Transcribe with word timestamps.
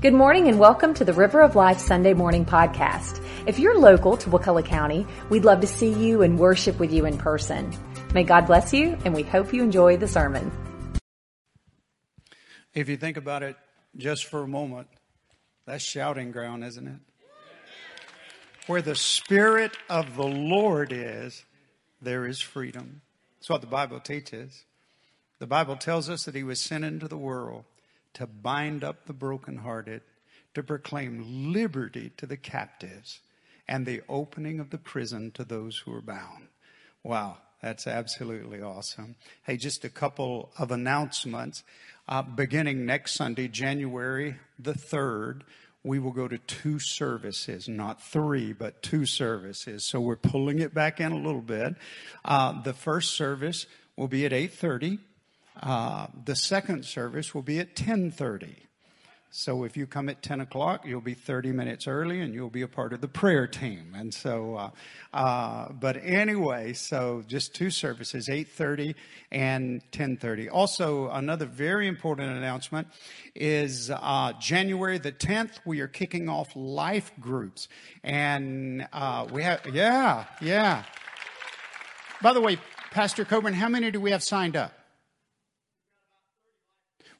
Good 0.00 0.14
morning 0.14 0.48
and 0.48 0.58
welcome 0.58 0.94
to 0.94 1.04
the 1.04 1.12
River 1.12 1.42
of 1.42 1.56
Life 1.56 1.78
Sunday 1.78 2.14
Morning 2.14 2.46
Podcast. 2.46 3.22
If 3.46 3.58
you're 3.58 3.78
local 3.78 4.16
to 4.16 4.30
Wakulla 4.30 4.62
County, 4.62 5.06
we'd 5.28 5.44
love 5.44 5.60
to 5.60 5.66
see 5.66 5.92
you 5.92 6.22
and 6.22 6.38
worship 6.38 6.78
with 6.78 6.90
you 6.90 7.04
in 7.04 7.18
person. 7.18 7.70
May 8.14 8.24
God 8.24 8.46
bless 8.46 8.72
you 8.72 8.96
and 9.04 9.12
we 9.12 9.22
hope 9.22 9.52
you 9.52 9.62
enjoy 9.62 9.98
the 9.98 10.08
sermon. 10.08 10.50
If 12.72 12.88
you 12.88 12.96
think 12.96 13.18
about 13.18 13.42
it 13.42 13.56
just 13.94 14.24
for 14.24 14.42
a 14.42 14.48
moment, 14.48 14.88
that's 15.66 15.84
shouting 15.84 16.32
ground, 16.32 16.64
isn't 16.64 16.88
it? 16.88 17.00
Where 18.68 18.80
the 18.80 18.96
Spirit 18.96 19.76
of 19.90 20.16
the 20.16 20.26
Lord 20.26 20.94
is, 20.94 21.44
there 22.00 22.24
is 22.24 22.40
freedom. 22.40 23.02
That's 23.38 23.50
what 23.50 23.60
the 23.60 23.66
Bible 23.66 24.00
teaches. 24.00 24.64
The 25.40 25.46
Bible 25.46 25.76
tells 25.76 26.08
us 26.08 26.24
that 26.24 26.34
He 26.34 26.42
was 26.42 26.58
sent 26.58 26.86
into 26.86 27.06
the 27.06 27.18
world 27.18 27.64
to 28.14 28.26
bind 28.26 28.84
up 28.84 29.06
the 29.06 29.12
brokenhearted, 29.12 30.02
to 30.54 30.62
proclaim 30.62 31.52
liberty 31.52 32.10
to 32.16 32.26
the 32.26 32.36
captives, 32.36 33.20
and 33.68 33.86
the 33.86 34.02
opening 34.08 34.58
of 34.58 34.70
the 34.70 34.78
prison 34.78 35.30
to 35.32 35.44
those 35.44 35.78
who 35.78 35.94
are 35.94 36.02
bound. 36.02 36.48
Wow, 37.02 37.38
that's 37.62 37.86
absolutely 37.86 38.60
awesome. 38.60 39.14
Hey, 39.44 39.56
just 39.56 39.84
a 39.84 39.88
couple 39.88 40.50
of 40.58 40.70
announcements. 40.70 41.62
Uh, 42.08 42.22
beginning 42.22 42.84
next 42.84 43.14
Sunday, 43.14 43.48
January 43.48 44.36
the 44.58 44.72
3rd, 44.72 45.42
we 45.82 45.98
will 45.98 46.12
go 46.12 46.28
to 46.28 46.38
two 46.38 46.78
services, 46.78 47.68
not 47.68 48.02
three, 48.02 48.52
but 48.52 48.82
two 48.82 49.06
services. 49.06 49.84
So 49.84 50.00
we're 50.00 50.16
pulling 50.16 50.58
it 50.58 50.74
back 50.74 51.00
in 51.00 51.12
a 51.12 51.16
little 51.16 51.40
bit. 51.40 51.74
Uh, 52.24 52.60
the 52.60 52.74
first 52.74 53.14
service 53.14 53.66
will 53.96 54.08
be 54.08 54.26
at 54.26 54.32
8.30 54.32 54.98
uh, 55.60 56.06
the 56.24 56.36
second 56.36 56.84
service 56.84 57.34
will 57.34 57.42
be 57.42 57.58
at 57.58 57.74
10:30. 57.74 58.56
So 59.32 59.62
if 59.62 59.76
you 59.76 59.86
come 59.86 60.08
at 60.08 60.22
10 60.22 60.40
o'clock, 60.40 60.84
you'll 60.84 61.00
be 61.00 61.14
30 61.14 61.52
minutes 61.52 61.86
early 61.86 62.20
and 62.20 62.34
you'll 62.34 62.50
be 62.50 62.62
a 62.62 62.68
part 62.68 62.92
of 62.92 63.00
the 63.00 63.06
prayer 63.06 63.46
team. 63.46 63.94
And 63.96 64.12
so, 64.12 64.56
uh, 64.56 64.70
uh, 65.14 65.72
but 65.72 65.98
anyway, 66.02 66.72
so 66.72 67.22
just 67.28 67.54
two 67.54 67.70
services, 67.70 68.28
8.30 68.28 68.96
and 69.30 69.82
10.30. 69.92 70.48
Also, 70.50 71.10
another 71.10 71.46
very 71.46 71.86
important 71.86 72.36
announcement 72.36 72.88
is 73.36 73.88
uh, 73.88 74.32
January 74.40 74.98
the 74.98 75.12
10th, 75.12 75.60
we 75.64 75.80
are 75.80 75.88
kicking 75.88 76.28
off 76.28 76.50
life 76.56 77.12
groups. 77.20 77.68
And 78.02 78.88
uh, 78.92 79.28
we 79.30 79.44
have, 79.44 79.60
yeah, 79.72 80.24
yeah. 80.40 80.82
By 82.20 82.32
the 82.32 82.40
way, 82.40 82.58
Pastor 82.90 83.24
Coburn, 83.24 83.54
how 83.54 83.68
many 83.68 83.92
do 83.92 84.00
we 84.00 84.10
have 84.10 84.24
signed 84.24 84.56
up? 84.56 84.79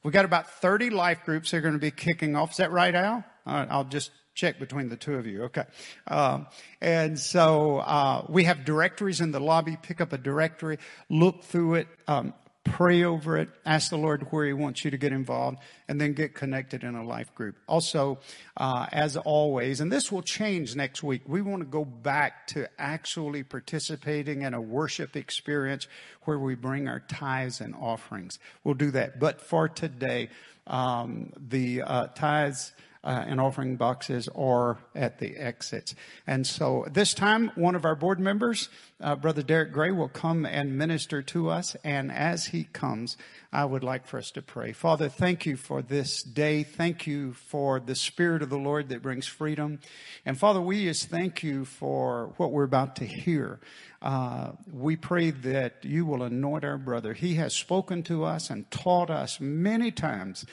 We've 0.03 0.13
got 0.13 0.25
about 0.25 0.49
30 0.49 0.91
life 0.91 1.25
groups 1.25 1.51
that 1.51 1.59
are 1.59 1.61
going 1.61 1.75
to 1.75 1.81
be 1.81 1.91
kicking 1.91 2.35
off. 2.35 2.53
Is 2.53 2.57
that 2.59 2.73
right, 2.73 2.95
Al? 2.95 3.25
I'll 3.45 3.85
just 3.85 4.11
check 4.35 4.59
between 4.59 4.89
the 4.89 4.97
two 4.97 5.15
of 5.17 5.27
you. 5.27 5.45
Okay. 5.45 5.65
Um, 6.07 6.47
and 6.81 7.19
so 7.19 7.79
uh, 7.79 8.25
we 8.29 8.45
have 8.45 8.65
directories 8.65 9.21
in 9.21 9.33
the 9.33 9.41
lobby. 9.41 9.77
Pick 9.83 10.01
up 10.01 10.13
a 10.13 10.19
directory, 10.19 10.79
look 11.09 11.45
through 11.45 11.75
it. 11.75 11.89
Um, 12.09 12.33
pray 12.71 13.05
over 13.05 13.37
it, 13.37 13.49
ask 13.67 13.91
the 13.91 13.99
Lord 13.99 14.27
where 14.31 14.47
He 14.47 14.53
wants 14.53 14.85
you 14.85 14.91
to 14.91 14.97
get 14.97 15.13
involved, 15.13 15.59
and 15.89 16.01
then 16.01 16.13
get 16.13 16.35
connected 16.35 16.85
in 16.85 16.95
a 16.95 17.05
life 17.05 17.35
group. 17.35 17.57
Also, 17.67 18.19
uh, 18.57 18.87
as 18.93 19.17
always, 19.17 19.81
and 19.81 19.93
this 19.93 20.11
will 20.11 20.23
change 20.23 20.77
next 20.77 21.03
week, 21.03 21.23
we 21.27 21.43
want 21.43 21.61
to 21.61 21.67
go 21.67 21.85
back 21.85 22.47
to 22.49 22.69
actually 22.79 23.43
participating 23.43 24.43
in 24.43 24.55
a 24.55 24.61
worship 24.61 25.17
experience 25.17 25.87
where 26.23 26.39
we 26.39 26.55
bring 26.55 26.89
our 26.89 27.01
tithes 27.01 27.61
and 27.61 27.75
offerings. 27.75 28.39
We'll 28.65 28.75
do 28.75 28.91
that. 28.93 29.19
But 29.19 29.41
for 29.41 29.69
today, 29.69 30.31
um, 30.67 31.33
the 31.37 31.83
uh, 31.83 32.07
tithes 32.09 32.73
uh, 33.03 33.25
and 33.27 33.41
offering 33.41 33.77
boxes 33.77 34.29
or 34.35 34.79
at 34.95 35.19
the 35.19 35.37
exits. 35.37 35.95
And 36.27 36.47
so 36.47 36.87
this 36.91 37.15
time, 37.15 37.51
one 37.55 37.75
of 37.75 37.85
our 37.85 37.95
board 37.95 38.21
members, 38.21 38.69
uh, 39.01 39.17
Brother 39.17 39.43
Derek 39.43 39.73
Gray, 39.73 39.91
will 39.91 40.09
come 40.09 40.45
and 40.45 40.77
minister 40.77 41.23
to 41.23 41.49
us. 41.49 41.77
And 41.83 42.13
as 42.13 42.47
he 42.47 42.65
comes, 42.65 43.17
I 43.53 43.65
would 43.65 43.83
like 43.83 44.07
for 44.07 44.19
us 44.19 44.31
to 44.33 44.43
pray. 44.43 44.73
Father, 44.73 45.09
thank 45.09 45.47
you 45.47 45.57
for 45.57 45.81
this 45.81 46.23
day. 46.23 46.63
Thank 46.63 47.07
you 47.07 47.33
for 47.33 47.81
the 47.81 47.95
Spirit 47.95 48.43
of 48.43 48.51
the 48.51 48.59
Lord 48.59 48.91
that 48.91 49.03
brings 49.03 49.27
freedom. 49.27 49.81
And 50.27 50.39
Father, 50.39 50.61
we 50.61 50.85
just 50.85 51.09
thank 51.09 51.43
you 51.43 51.65
for 51.65 52.35
what 52.37 52.53
we're 52.53 52.65
about 52.65 52.97
to 52.97 53.07
hear. 53.07 53.61
Uh, 54.03 54.53
we 54.73 54.97
pray 54.97 55.31
that 55.31 55.85
you 55.85 56.07
will 56.07 56.23
anoint 56.23 56.65
our 56.65 56.79
brother. 56.79 57.13
He 57.13 57.35
has 57.35 57.55
spoken 57.55 58.03
to 58.05 58.25
us 58.25 58.49
and 58.49 58.71
taught 58.71 59.11
us 59.11 59.41
many 59.41 59.91
times 59.91 60.47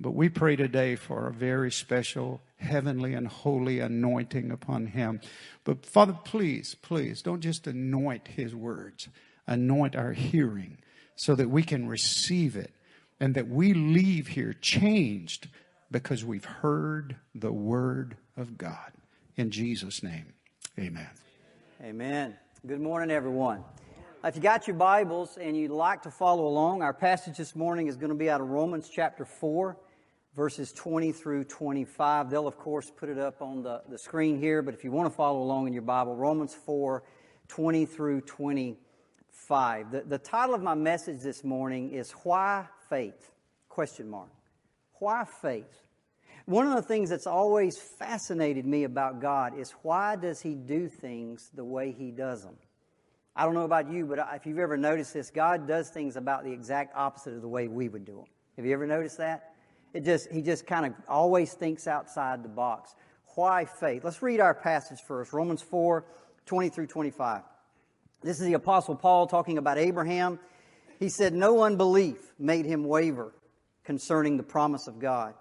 but 0.00 0.12
we 0.12 0.30
pray 0.30 0.56
today 0.56 0.96
for 0.96 1.26
a 1.26 1.32
very 1.32 1.70
special 1.70 2.40
heavenly 2.56 3.12
and 3.12 3.28
holy 3.28 3.80
anointing 3.80 4.50
upon 4.50 4.86
him. 4.86 5.20
But 5.62 5.84
Father, 5.84 6.16
please, 6.24 6.74
please 6.74 7.20
don't 7.20 7.42
just 7.42 7.66
anoint 7.66 8.28
his 8.28 8.54
words, 8.54 9.08
anoint 9.46 9.94
our 9.94 10.12
hearing 10.12 10.78
so 11.16 11.34
that 11.34 11.50
we 11.50 11.62
can 11.62 11.86
receive 11.86 12.56
it 12.56 12.72
and 13.20 13.34
that 13.34 13.48
we 13.48 13.74
leave 13.74 14.28
here 14.28 14.54
changed 14.54 15.48
because 15.90 16.24
we've 16.24 16.46
heard 16.46 17.16
the 17.34 17.52
word 17.52 18.16
of 18.38 18.56
God. 18.56 18.92
In 19.36 19.50
Jesus' 19.50 20.02
name, 20.02 20.32
amen. 20.78 21.10
Amen. 21.82 22.36
Good 22.66 22.80
morning, 22.80 23.10
everyone. 23.10 23.64
If 24.24 24.36
you 24.36 24.42
got 24.42 24.66
your 24.66 24.76
Bibles 24.76 25.36
and 25.38 25.56
you'd 25.56 25.70
like 25.70 26.02
to 26.02 26.10
follow 26.10 26.46
along, 26.46 26.82
our 26.82 26.92
passage 26.94 27.36
this 27.36 27.54
morning 27.54 27.86
is 27.86 27.96
going 27.96 28.10
to 28.10 28.14
be 28.14 28.30
out 28.30 28.40
of 28.40 28.48
Romans 28.48 28.88
chapter 28.90 29.24
4 29.24 29.76
verses 30.34 30.72
20 30.72 31.12
through 31.12 31.44
25. 31.44 32.30
They'll, 32.30 32.46
of 32.46 32.58
course, 32.58 32.90
put 32.90 33.08
it 33.08 33.18
up 33.18 33.42
on 33.42 33.62
the, 33.62 33.82
the 33.88 33.98
screen 33.98 34.38
here, 34.38 34.62
but 34.62 34.74
if 34.74 34.84
you 34.84 34.90
want 34.90 35.10
to 35.10 35.14
follow 35.14 35.42
along 35.42 35.66
in 35.66 35.72
your 35.72 35.82
Bible, 35.82 36.16
Romans 36.16 36.54
4 36.54 37.02
20 37.48 37.84
through 37.84 38.20
25. 38.20 39.90
The, 39.90 40.02
the 40.02 40.18
title 40.18 40.54
of 40.54 40.62
my 40.62 40.74
message 40.74 41.20
this 41.20 41.42
morning 41.42 41.90
is 41.90 42.12
Why 42.12 42.66
Faith? 42.88 43.32
Question 43.68 44.08
mark. 44.08 44.30
Why 45.00 45.24
faith? 45.24 45.82
One 46.44 46.66
of 46.66 46.74
the 46.74 46.82
things 46.82 47.10
that's 47.10 47.26
always 47.26 47.78
fascinated 47.78 48.66
me 48.66 48.84
about 48.84 49.20
God 49.20 49.58
is 49.58 49.72
why 49.82 50.16
does 50.16 50.40
He 50.40 50.54
do 50.54 50.88
things 50.88 51.50
the 51.54 51.64
way 51.64 51.92
He 51.92 52.10
does 52.10 52.42
them? 52.42 52.56
I 53.34 53.44
don't 53.44 53.54
know 53.54 53.64
about 53.64 53.90
you, 53.90 54.06
but 54.06 54.18
if 54.34 54.46
you've 54.46 54.58
ever 54.58 54.76
noticed 54.76 55.14
this, 55.14 55.30
God 55.30 55.66
does 55.66 55.88
things 55.88 56.16
about 56.16 56.44
the 56.44 56.52
exact 56.52 56.94
opposite 56.96 57.34
of 57.34 57.42
the 57.42 57.48
way 57.48 57.68
we 57.68 57.88
would 57.88 58.04
do 58.04 58.16
them. 58.16 58.24
Have 58.56 58.66
you 58.66 58.72
ever 58.72 58.86
noticed 58.86 59.18
that? 59.18 59.54
It 59.92 60.04
just, 60.04 60.30
he 60.30 60.42
just 60.42 60.66
kind 60.66 60.86
of 60.86 60.94
always 61.08 61.52
thinks 61.52 61.86
outside 61.86 62.42
the 62.42 62.48
box. 62.48 62.94
Why 63.34 63.64
faith? 63.64 64.04
Let's 64.04 64.22
read 64.22 64.40
our 64.40 64.54
passage 64.54 65.00
first 65.06 65.32
Romans 65.32 65.62
4 65.62 66.04
20 66.46 66.68
through 66.70 66.86
25. 66.86 67.42
This 68.22 68.40
is 68.40 68.46
the 68.46 68.54
Apostle 68.54 68.96
Paul 68.96 69.26
talking 69.26 69.56
about 69.56 69.78
Abraham. 69.78 70.38
He 70.98 71.08
said, 71.08 71.32
No 71.32 71.62
unbelief 71.62 72.18
made 72.38 72.66
him 72.66 72.84
waver 72.84 73.32
concerning 73.84 74.36
the 74.36 74.42
promise 74.42 74.86
of 74.86 74.98
God. 74.98 75.34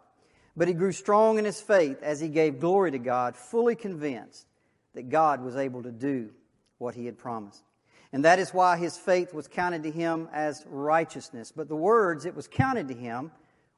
But 0.56 0.68
he 0.68 0.74
grew 0.74 0.92
strong 0.92 1.38
in 1.38 1.46
his 1.46 1.62
faith 1.62 2.02
as 2.02 2.20
he 2.20 2.30
gave 2.30 2.60
glory 2.60 2.92
to 2.92 3.00
God, 3.00 3.36
fully 3.36 3.76
convinced 3.76 4.46
that 4.94 5.10
God 5.10 5.42
was 5.42 5.56
able 5.56 5.84
to 5.84 5.92
do 5.92 6.30
what 6.78 6.96
he 6.96 7.06
had 7.06 7.18
promised. 7.18 7.64
And 8.12 8.26
that 8.26 8.40
is 8.40 8.54
why 8.54 8.78
his 8.78 8.98
faith 8.98 9.34
was 9.34 9.48
counted 9.48 9.84
to 9.84 9.92
him 9.92 10.28
as 10.34 10.66
righteousness. 10.68 11.52
But 11.56 11.68
the 11.68 11.76
words, 11.76 12.26
it 12.26 12.36
was 12.36 12.48
counted 12.48 12.88
to 12.88 12.94
him, 12.94 13.32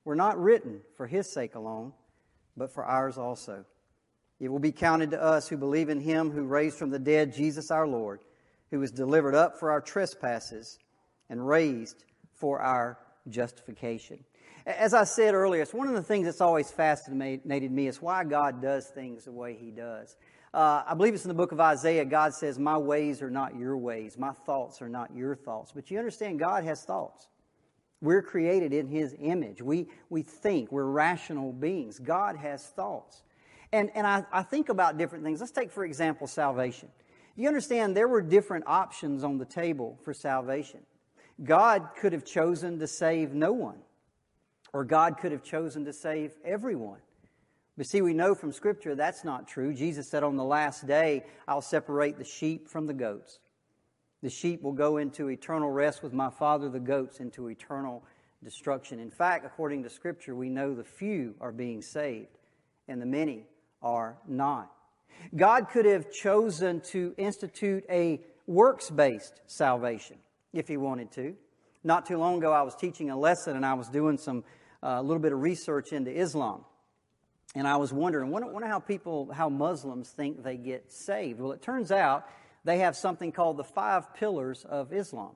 were 0.06 0.16
not 0.16 0.40
written 0.40 0.82
for 0.96 1.08
his 1.08 1.32
sake 1.32 1.56
alone, 1.56 1.94
but 2.58 2.72
for 2.72 2.84
ours 2.84 3.18
also. 3.18 3.66
It 4.40 4.50
will 4.50 4.60
be 4.60 4.72
counted 4.72 5.12
to 5.12 5.22
us 5.22 5.48
who 5.48 5.58
believe 5.58 5.90
in 5.90 6.00
him 6.00 6.32
who 6.32 6.44
raised 6.44 6.78
from 6.78 6.90
the 6.90 7.00
dead 7.00 7.34
Jesus 7.34 7.70
our 7.70 7.88
Lord, 7.88 8.22
who 8.72 8.80
was 8.80 8.92
delivered 8.92 9.36
up 9.36 9.60
for 9.60 9.72
our 9.72 9.82
trespasses 9.82 10.80
and 11.30 11.48
raised 11.48 12.06
for 12.34 12.60
our 12.60 12.98
justification. 13.30 14.24
As 14.66 14.94
I 14.94 15.04
said 15.04 15.34
earlier, 15.34 15.62
it's 15.62 15.74
one 15.74 15.88
of 15.88 15.94
the 15.94 16.04
things 16.04 16.26
that's 16.26 16.42
always 16.42 16.72
fascinated 16.72 17.72
me 17.72 17.88
is 17.88 18.02
why 18.02 18.24
God 18.24 18.62
does 18.62 18.88
things 18.88 19.26
the 19.26 19.32
way 19.32 19.56
he 19.60 19.72
does. 19.72 20.16
Uh, 20.54 20.84
I 20.86 20.94
believe 20.96 21.14
it's 21.14 21.24
in 21.24 21.30
the 21.30 21.36
book 21.36 21.52
of 21.52 21.60
Isaiah. 21.60 22.04
God 22.04 22.34
says, 22.34 22.60
My 22.60 22.78
ways 22.78 23.22
are 23.22 23.30
not 23.30 23.56
your 23.56 23.78
ways. 23.78 24.18
My 24.18 24.34
thoughts 24.46 24.82
are 24.82 24.90
not 24.90 25.16
your 25.16 25.36
thoughts. 25.36 25.72
But 25.74 25.90
you 25.90 25.98
understand, 25.98 26.40
God 26.40 26.64
has 26.64 26.84
thoughts. 26.84 27.28
We're 28.02 28.22
created 28.22 28.74
in 28.74 28.88
His 28.88 29.16
image. 29.20 29.62
We, 29.62 29.88
we 30.10 30.24
think. 30.24 30.72
We're 30.72 30.86
rational 30.86 31.54
beings. 31.54 32.00
God 32.00 32.36
has 32.36 32.66
thoughts. 32.66 33.22
And, 33.72 33.92
and 33.96 34.06
I, 34.06 34.26
I 34.32 34.44
think 34.44 34.70
about 34.70 34.98
different 34.98 35.24
things. 35.24 35.40
Let's 35.40 35.52
take, 35.52 35.72
for 35.72 35.86
example, 35.86 36.28
salvation. 36.28 36.90
You 37.36 37.48
understand 37.48 37.96
there 37.96 38.08
were 38.08 38.22
different 38.22 38.66
options 38.68 39.24
on 39.24 39.38
the 39.38 39.46
table 39.46 39.98
for 40.04 40.14
salvation. 40.14 40.82
God 41.44 41.90
could 42.00 42.14
have 42.14 42.26
chosen 42.26 42.80
to 42.80 42.88
save 42.88 43.34
no 43.34 43.54
one, 43.54 43.78
or 44.74 44.84
God 44.84 45.18
could 45.18 45.32
have 45.32 45.44
chosen 45.44 45.86
to 45.86 45.94
save 45.94 46.34
everyone. 46.44 47.00
But 47.78 47.88
see, 47.88 48.02
we 48.02 48.14
know 48.14 48.36
from 48.36 48.52
Scripture 48.52 48.96
that's 48.96 49.24
not 49.24 49.48
true. 49.48 49.74
Jesus 49.74 50.08
said, 50.08 50.24
On 50.24 50.36
the 50.36 50.44
last 50.44 50.86
day, 50.86 51.24
I'll 51.48 51.62
separate 51.62 52.18
the 52.18 52.26
sheep 52.26 52.68
from 52.68 52.86
the 52.86 52.94
goats. 52.94 53.40
The 54.22 54.30
sheep 54.30 54.62
will 54.62 54.74
go 54.74 54.98
into 54.98 55.30
eternal 55.30 55.72
rest 55.72 56.04
with 56.04 56.14
my 56.14 56.30
Father, 56.30 56.70
the 56.70 56.80
goats 56.80 57.20
into 57.20 57.48
eternal 57.48 58.04
destruction. 58.44 59.00
In 59.00 59.12
fact, 59.12 59.46
according 59.46 59.84
to 59.84 59.90
Scripture, 59.90 60.36
we 60.36 60.50
know 60.50 60.74
the 60.74 60.84
few 60.84 61.36
are 61.42 61.52
being 61.52 61.82
saved 61.82 62.38
and 62.88 63.02
the 63.02 63.06
many 63.06 63.46
are 63.82 64.18
not. 64.28 64.72
God 65.36 65.70
could 65.72 65.86
have 65.86 66.12
chosen 66.12 66.82
to 66.92 67.14
institute 67.18 67.84
a 67.90 68.22
works 68.48 68.90
based 68.90 69.42
salvation 69.48 70.18
if 70.54 70.68
He 70.68 70.78
wanted 70.78 71.12
to. 71.14 71.36
Not 71.84 72.06
too 72.06 72.18
long 72.18 72.38
ago, 72.38 72.52
I 72.52 72.62
was 72.62 72.76
teaching 72.76 73.10
a 73.10 73.18
lesson 73.18 73.56
and 73.56 73.66
I 73.66 73.74
was 73.74 73.90
doing 73.90 74.18
some 74.18 74.44
a 74.84 74.88
uh, 74.88 75.02
little 75.02 75.22
bit 75.22 75.32
of 75.32 75.40
research 75.40 75.94
into 75.94 76.12
Islam. 76.12 76.66
And 77.54 77.68
I 77.68 77.76
was 77.76 77.94
wondering, 77.94 78.32
wonder, 78.32 78.48
wonder 78.48 78.68
how 78.68 78.80
people, 78.80 79.32
how 79.32 79.50
Muslims 79.50 80.10
think 80.10 80.44
they 80.44 80.58
get 80.58 80.92
saved. 80.92 81.40
Well, 81.40 81.52
it 81.52 81.62
turns 81.62 81.92
out 81.92 82.26
they 82.64 82.80
have 82.80 82.96
something 82.96 83.32
called 83.32 83.58
the 83.58 83.64
five 83.64 84.14
pillars 84.14 84.66
of 84.68 84.94
Islam. 84.94 85.36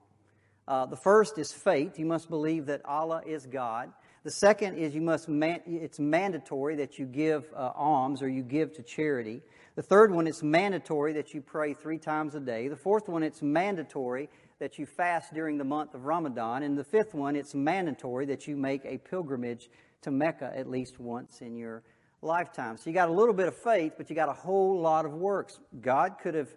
Uh, 0.67 0.85
the 0.85 0.97
first 0.97 1.37
is 1.37 1.51
faith. 1.51 1.99
You 1.99 2.05
must 2.05 2.29
believe 2.29 2.67
that 2.67 2.83
Allah 2.85 3.21
is 3.25 3.45
God. 3.45 3.91
The 4.23 4.31
second 4.31 4.77
is 4.77 4.95
you 4.95 5.01
must, 5.01 5.29
man, 5.29 5.61
it's 5.67 5.99
mandatory 5.99 6.77
that 6.77 6.97
you 6.97 7.05
give 7.05 7.45
uh, 7.55 7.71
alms 7.75 8.23
or 8.23 8.27
you 8.27 8.41
give 8.41 8.73
to 8.73 8.81
charity. 8.81 9.43
The 9.75 9.83
third 9.83 10.11
one, 10.11 10.25
it's 10.25 10.41
mandatory 10.41 11.13
that 11.13 11.35
you 11.35 11.41
pray 11.41 11.75
three 11.75 11.99
times 11.99 12.33
a 12.33 12.39
day. 12.39 12.67
The 12.67 12.75
fourth 12.75 13.07
one, 13.07 13.21
it's 13.21 13.43
mandatory 13.43 14.29
that 14.59 14.79
you 14.79 14.87
fast 14.87 15.33
during 15.33 15.59
the 15.59 15.63
month 15.63 15.93
of 15.93 16.05
Ramadan. 16.05 16.63
And 16.63 16.75
the 16.75 16.83
fifth 16.83 17.13
one, 17.13 17.35
it's 17.35 17.53
mandatory 17.53 18.25
that 18.27 18.47
you 18.47 18.55
make 18.55 18.83
a 18.85 18.97
pilgrimage 18.97 19.69
to 20.01 20.11
Mecca 20.11 20.51
at 20.55 20.67
least 20.67 20.99
once 20.99 21.41
in 21.41 21.55
your 21.55 21.83
lifetime. 22.23 22.77
So 22.77 22.89
you 22.89 22.93
got 22.95 23.09
a 23.09 23.13
little 23.13 23.33
bit 23.33 23.47
of 23.47 23.55
faith, 23.55 23.93
but 23.97 24.09
you 24.09 24.15
got 24.15 24.29
a 24.29 24.33
whole 24.33 24.79
lot 24.79 25.05
of 25.05 25.13
works. 25.13 25.59
God 25.81 26.15
could 26.21 26.33
have 26.33 26.49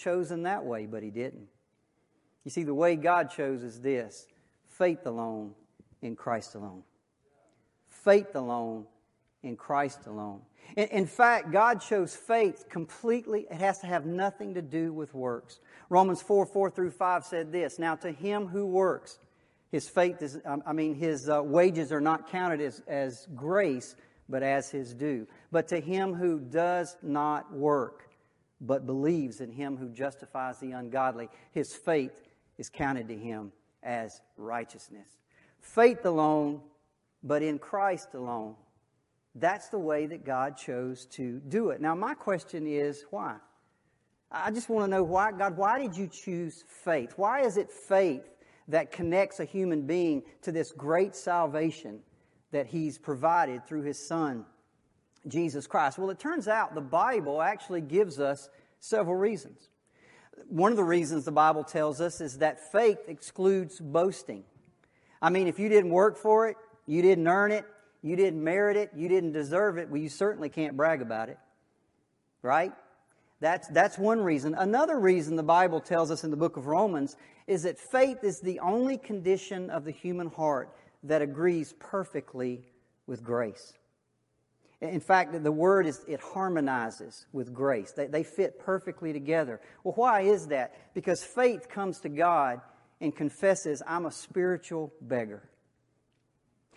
chosen 0.00 0.44
that 0.44 0.64
way, 0.64 0.86
but 0.86 1.02
He 1.02 1.10
didn't. 1.10 1.48
You 2.44 2.50
see, 2.50 2.62
the 2.62 2.74
way 2.74 2.96
God 2.96 3.30
chose 3.30 3.62
is 3.62 3.80
this 3.80 4.26
faith 4.68 5.06
alone 5.06 5.52
in 6.02 6.16
Christ 6.16 6.54
alone. 6.54 6.82
Faith 7.88 8.34
alone 8.34 8.86
in 9.42 9.56
Christ 9.56 10.06
alone. 10.06 10.40
In, 10.76 10.88
in, 10.88 11.06
fact, 11.06 11.50
God 11.50 11.80
chose 11.80 12.14
faith 12.14 12.66
completely. 12.68 13.46
It 13.50 13.58
has 13.58 13.78
to 13.80 13.86
have 13.86 14.06
nothing 14.06 14.54
to 14.54 14.62
do 14.62 14.92
with 14.92 15.14
works. 15.14 15.60
Romans 15.88 16.22
4 16.22 16.46
4 16.46 16.70
through 16.70 16.90
5 16.92 17.24
said 17.24 17.52
this 17.52 17.78
Now, 17.78 17.96
to 17.96 18.10
him 18.10 18.46
who 18.46 18.66
works, 18.66 19.18
his 19.70 19.88
faith 19.88 20.22
is, 20.22 20.38
I 20.66 20.72
mean, 20.72 20.94
his 20.94 21.28
uh, 21.28 21.42
wages 21.42 21.92
are 21.92 22.00
not 22.00 22.30
counted 22.30 22.60
as, 22.60 22.82
as 22.88 23.28
grace, 23.36 23.94
but 24.28 24.42
as 24.42 24.70
his 24.70 24.94
due. 24.94 25.26
But 25.52 25.68
to 25.68 25.80
him 25.80 26.14
who 26.14 26.40
does 26.40 26.96
not 27.02 27.52
work, 27.52 28.09
but 28.60 28.86
believes 28.86 29.40
in 29.40 29.50
him 29.50 29.76
who 29.76 29.88
justifies 29.88 30.58
the 30.58 30.72
ungodly, 30.72 31.28
his 31.52 31.74
faith 31.74 32.28
is 32.58 32.68
counted 32.68 33.08
to 33.08 33.16
him 33.16 33.52
as 33.82 34.20
righteousness. 34.36 35.08
Faith 35.60 36.04
alone, 36.04 36.60
but 37.22 37.42
in 37.42 37.58
Christ 37.58 38.14
alone. 38.14 38.54
That's 39.34 39.68
the 39.68 39.78
way 39.78 40.06
that 40.06 40.24
God 40.24 40.56
chose 40.56 41.06
to 41.06 41.40
do 41.48 41.70
it. 41.70 41.80
Now, 41.80 41.94
my 41.94 42.14
question 42.14 42.66
is 42.66 43.04
why? 43.10 43.36
I 44.30 44.50
just 44.50 44.68
want 44.68 44.84
to 44.84 44.90
know 44.90 45.02
why, 45.02 45.32
God, 45.32 45.56
why 45.56 45.78
did 45.78 45.96
you 45.96 46.06
choose 46.06 46.64
faith? 46.68 47.14
Why 47.16 47.40
is 47.40 47.56
it 47.56 47.70
faith 47.70 48.28
that 48.68 48.92
connects 48.92 49.40
a 49.40 49.44
human 49.44 49.82
being 49.86 50.22
to 50.42 50.52
this 50.52 50.70
great 50.72 51.16
salvation 51.16 52.00
that 52.52 52.66
He's 52.66 52.98
provided 52.98 53.66
through 53.66 53.82
His 53.82 53.98
Son, 53.98 54.44
Jesus 55.28 55.66
Christ? 55.66 55.98
Well, 55.98 56.10
it 56.10 56.18
turns 56.18 56.48
out 56.48 56.74
the 56.74 56.80
Bible 56.80 57.42
actually 57.42 57.80
gives 57.80 58.18
us 58.18 58.48
several 58.80 59.16
reasons. 59.16 59.68
One 60.48 60.72
of 60.72 60.76
the 60.76 60.84
reasons 60.84 61.24
the 61.24 61.32
Bible 61.32 61.64
tells 61.64 62.00
us 62.00 62.20
is 62.20 62.38
that 62.38 62.72
faith 62.72 62.98
excludes 63.08 63.78
boasting. 63.78 64.44
I 65.20 65.30
mean, 65.30 65.46
if 65.46 65.58
you 65.58 65.68
didn't 65.68 65.90
work 65.90 66.16
for 66.16 66.48
it, 66.48 66.56
you 66.86 67.02
didn't 67.02 67.28
earn 67.28 67.52
it, 67.52 67.64
you 68.02 68.16
didn't 68.16 68.42
merit 68.42 68.76
it, 68.76 68.90
you 68.96 69.08
didn't 69.08 69.32
deserve 69.32 69.76
it, 69.76 69.90
well, 69.90 70.00
you 70.00 70.08
certainly 70.08 70.48
can't 70.48 70.76
brag 70.76 71.02
about 71.02 71.28
it. 71.28 71.38
Right? 72.42 72.72
That's, 73.40 73.68
that's 73.68 73.98
one 73.98 74.20
reason. 74.20 74.54
Another 74.54 74.98
reason 74.98 75.36
the 75.36 75.42
Bible 75.42 75.80
tells 75.80 76.10
us 76.10 76.24
in 76.24 76.30
the 76.30 76.36
book 76.36 76.56
of 76.56 76.66
Romans 76.66 77.16
is 77.46 77.62
that 77.64 77.78
faith 77.78 78.22
is 78.22 78.40
the 78.40 78.60
only 78.60 78.96
condition 78.96 79.70
of 79.70 79.84
the 79.84 79.90
human 79.90 80.28
heart 80.28 80.74
that 81.02 81.22
agrees 81.22 81.74
perfectly 81.78 82.62
with 83.06 83.24
grace. 83.24 83.72
In 84.80 85.00
fact, 85.00 85.42
the 85.42 85.52
word 85.52 85.86
is, 85.86 86.02
it 86.08 86.20
harmonizes 86.20 87.26
with 87.32 87.52
grace. 87.52 87.92
They, 87.92 88.06
they 88.06 88.22
fit 88.22 88.58
perfectly 88.58 89.12
together. 89.12 89.60
Well, 89.84 89.94
why 89.94 90.22
is 90.22 90.46
that? 90.46 90.94
Because 90.94 91.22
faith 91.22 91.68
comes 91.68 92.00
to 92.00 92.08
God 92.08 92.62
and 93.00 93.14
confesses, 93.14 93.82
I'm 93.86 94.06
a 94.06 94.10
spiritual 94.10 94.92
beggar. 95.02 95.42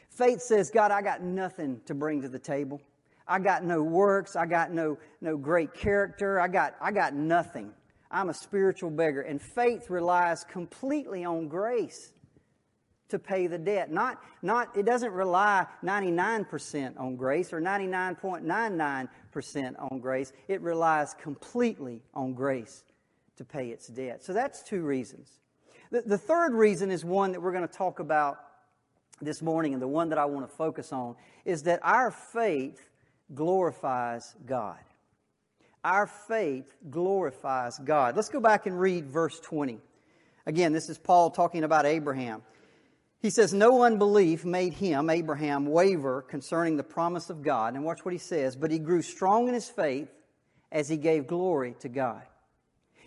Faith 0.10 0.42
says, 0.42 0.70
God, 0.70 0.92
I 0.92 1.02
got 1.02 1.22
nothing 1.22 1.80
to 1.86 1.94
bring 1.94 2.22
to 2.22 2.30
the 2.30 2.40
table. 2.40 2.82
I 3.26 3.40
got 3.40 3.64
no 3.64 3.82
works. 3.82 4.36
I 4.36 4.46
got 4.46 4.72
no, 4.72 4.98
no 5.22 5.38
great 5.38 5.74
character. 5.74 6.42
I 6.42 6.50
got, 6.50 6.76
I 6.82 6.92
got 6.92 7.14
nothing. 7.14 7.72
I'm 8.12 8.30
a 8.30 8.34
spiritual 8.34 8.92
beggar. 8.92 9.22
And 9.22 9.42
faith 9.42 9.90
relies 9.90 10.44
completely 10.44 11.24
on 11.24 11.48
grace 11.48 12.12
to 13.13 13.19
pay 13.19 13.48
the 13.48 13.60
debt. 13.60 13.92
Not, 13.92 14.19
not, 14.42 14.75
it 14.75 14.88
doesn't 14.88 15.13
rely 15.13 15.68
99% 15.83 17.00
on 17.00 17.15
grace 17.15 17.54
or 17.54 17.62
99.99% 17.62 19.07
on 19.77 20.00
grace. 20.00 20.33
It 20.48 20.62
relies 20.62 21.13
completely 21.13 22.01
on 22.15 22.33
grace 22.33 22.83
to 23.38 23.45
pay 23.45 23.69
its 23.69 23.86
debt. 23.88 24.24
So 24.24 24.33
that's 24.33 24.63
two 24.63 24.81
reasons. 24.81 25.30
The, 25.92 26.01
the 26.01 26.18
third 26.18 26.56
reason 26.56 26.89
is 26.89 27.06
one 27.06 27.33
that 27.33 27.42
we're 27.42 27.51
going 27.51 27.68
to 27.68 27.74
talk 27.74 28.00
about 28.00 28.39
this 29.21 29.44
morning, 29.44 29.74
and 29.74 29.81
the 29.81 29.88
one 29.88 30.09
that 30.09 30.18
I 30.18 30.25
want 30.25 30.50
to 30.50 30.56
focus 30.56 30.92
on, 30.92 31.16
is 31.45 31.62
that 31.63 31.80
our 31.83 32.09
faith 32.09 32.83
glorifies 33.36 34.33
God. 34.44 34.80
Our 35.83 36.07
faith 36.07 36.74
glorifies 36.89 37.77
God. 37.77 38.16
Let's 38.16 38.30
go 38.30 38.39
back 38.39 38.66
and 38.66 38.80
read 38.80 39.06
verse 39.06 39.39
20. 39.39 39.77
Again, 40.48 40.74
this 40.74 40.89
is 40.89 40.98
Paul 40.98 41.30
talking 41.30 41.63
about 41.63 41.86
Abraham. 41.86 42.42
He 43.24 43.30
says, 43.30 43.54
No 43.54 43.84
unbelief 43.84 44.44
made 44.44 44.74
him, 44.74 45.10
Abraham, 45.10 45.66
waver 45.66 46.22
concerning 46.24 46.75
the 46.75 46.84
promise 46.84 47.30
of 47.30 47.42
God. 47.42 47.74
And 47.74 47.86
watch 47.86 48.04
what 48.04 48.14
he 48.14 48.18
says. 48.18 48.58
But 48.58 48.70
he 48.70 48.80
grew 48.80 49.02
strong 49.02 49.48
in 49.48 49.54
his 49.54 49.70
faith 49.70 50.10
as 50.74 50.90
he 50.90 50.98
gave 50.98 51.25
glory 51.25 51.78
to 51.80 51.88
God. 51.88 52.24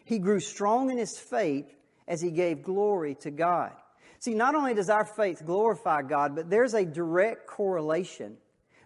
He 0.06 0.18
grew 0.18 0.40
strong 0.40 0.90
in 0.90 0.96
his 0.96 1.18
faith 1.18 1.66
as 2.08 2.22
he 2.22 2.30
gave 2.30 2.62
glory 2.62 3.14
to 3.16 3.30
God. 3.30 3.72
See, 4.18 4.32
not 4.32 4.54
only 4.54 4.72
does 4.72 4.88
our 4.88 5.04
faith 5.04 5.42
glorify 5.44 6.00
God, 6.00 6.34
but 6.34 6.48
there's 6.48 6.72
a 6.72 6.86
direct 6.86 7.46
correlation 7.46 8.38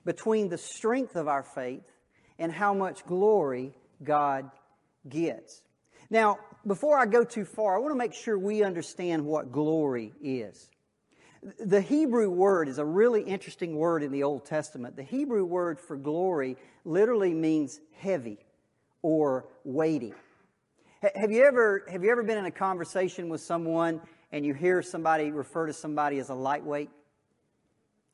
between 0.05 0.49
the 0.49 0.59
strength 0.59 1.15
of 1.15 1.29
our 1.29 1.45
faith 1.45 1.85
and 2.41 2.51
how 2.51 2.75
much 2.75 3.07
glory 3.07 3.73
God 4.03 4.51
gets. 5.09 5.63
Now, 6.11 6.39
before 6.67 6.99
I 6.99 7.07
go 7.07 7.23
too 7.23 7.45
far, 7.45 7.77
I 7.77 7.79
want 7.79 7.93
to 7.93 7.99
make 7.99 8.15
sure 8.15 8.37
we 8.37 8.65
understand 8.65 9.25
what 9.25 9.53
glory 9.53 10.13
is. 10.21 10.69
The 11.59 11.81
Hebrew 11.81 12.29
word 12.29 12.69
is 12.69 12.79
a 12.79 12.85
really 12.85 13.23
interesting 13.23 13.77
word 13.77 14.03
in 14.03 14.13
the 14.13 14.23
Old 14.23 14.45
Testament. 14.45 14.95
The 14.95 15.03
Hebrew 15.03 15.45
word 15.45 15.81
for 15.81 15.97
glory 15.97 16.57
literally 16.85 17.33
means 17.33 17.81
heavy 17.97 18.39
or 19.01 19.47
weighty. 19.65 20.13
Have 21.01 21.31
you 21.31 21.45
ever, 21.45 21.87
have 21.91 22.05
you 22.05 22.11
ever 22.11 22.23
been 22.23 22.37
in 22.37 22.45
a 22.45 22.51
conversation 22.51 23.31
with 23.31 23.41
someone 23.41 24.03
and 24.33 24.45
you 24.45 24.53
hear 24.53 24.83
somebody 24.83 25.31
refer 25.31 25.67
to 25.67 25.73
somebody 25.73 26.19
as 26.19 26.29
a 26.29 26.35
lightweight? 26.35 26.91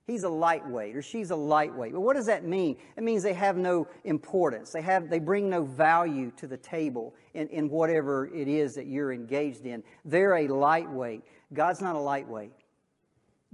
He's 0.06 0.22
a 0.22 0.28
lightweight 0.28 0.94
or 0.94 1.02
she's 1.02 1.32
a 1.32 1.36
lightweight. 1.36 1.94
But 1.94 2.02
what 2.02 2.14
does 2.14 2.26
that 2.26 2.44
mean? 2.44 2.76
It 2.96 3.02
means 3.02 3.24
they 3.24 3.32
have 3.32 3.56
no 3.56 3.88
importance. 4.04 4.70
They 4.70 4.82
have, 4.82 5.10
they 5.10 5.18
bring 5.18 5.50
no 5.50 5.64
value 5.64 6.30
to 6.36 6.46
the 6.46 6.56
table 6.56 7.12
in, 7.34 7.48
in 7.48 7.68
whatever 7.68 8.32
it 8.32 8.46
is 8.46 8.76
that 8.76 8.86
you're 8.86 9.12
engaged 9.12 9.66
in. 9.66 9.82
They're 10.04 10.36
a 10.36 10.46
lightweight. 10.46 11.24
God's 11.52 11.80
not 11.80 11.96
a 11.96 12.00
lightweight. 12.00 12.52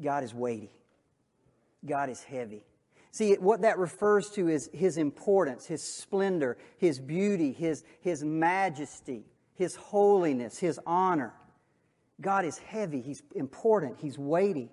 God 0.03 0.25
is 0.25 0.35
weighty. 0.35 0.71
God 1.85 2.11
is 2.11 2.23
heavy. 2.23 2.63
See, 3.11 3.35
what 3.35 3.63
that 3.63 3.79
refers 3.79 4.31
to 4.31 4.49
is 4.49 4.71
His 4.73 4.97
importance, 4.97 5.67
His 5.67 5.83
splendor, 5.83 6.57
His 6.79 6.99
beauty, 6.99 7.53
His, 7.53 7.85
His 8.01 8.25
majesty, 8.25 9.25
His 9.55 9.77
holiness, 9.77 10.59
His 10.59 10.81
honor. 10.87 11.35
God 12.21 12.45
is 12.45 12.59
heavy. 12.59 13.01
He's 13.01 13.23
important. 13.35 13.99
He's 14.01 14.19
weighty. 14.19 14.71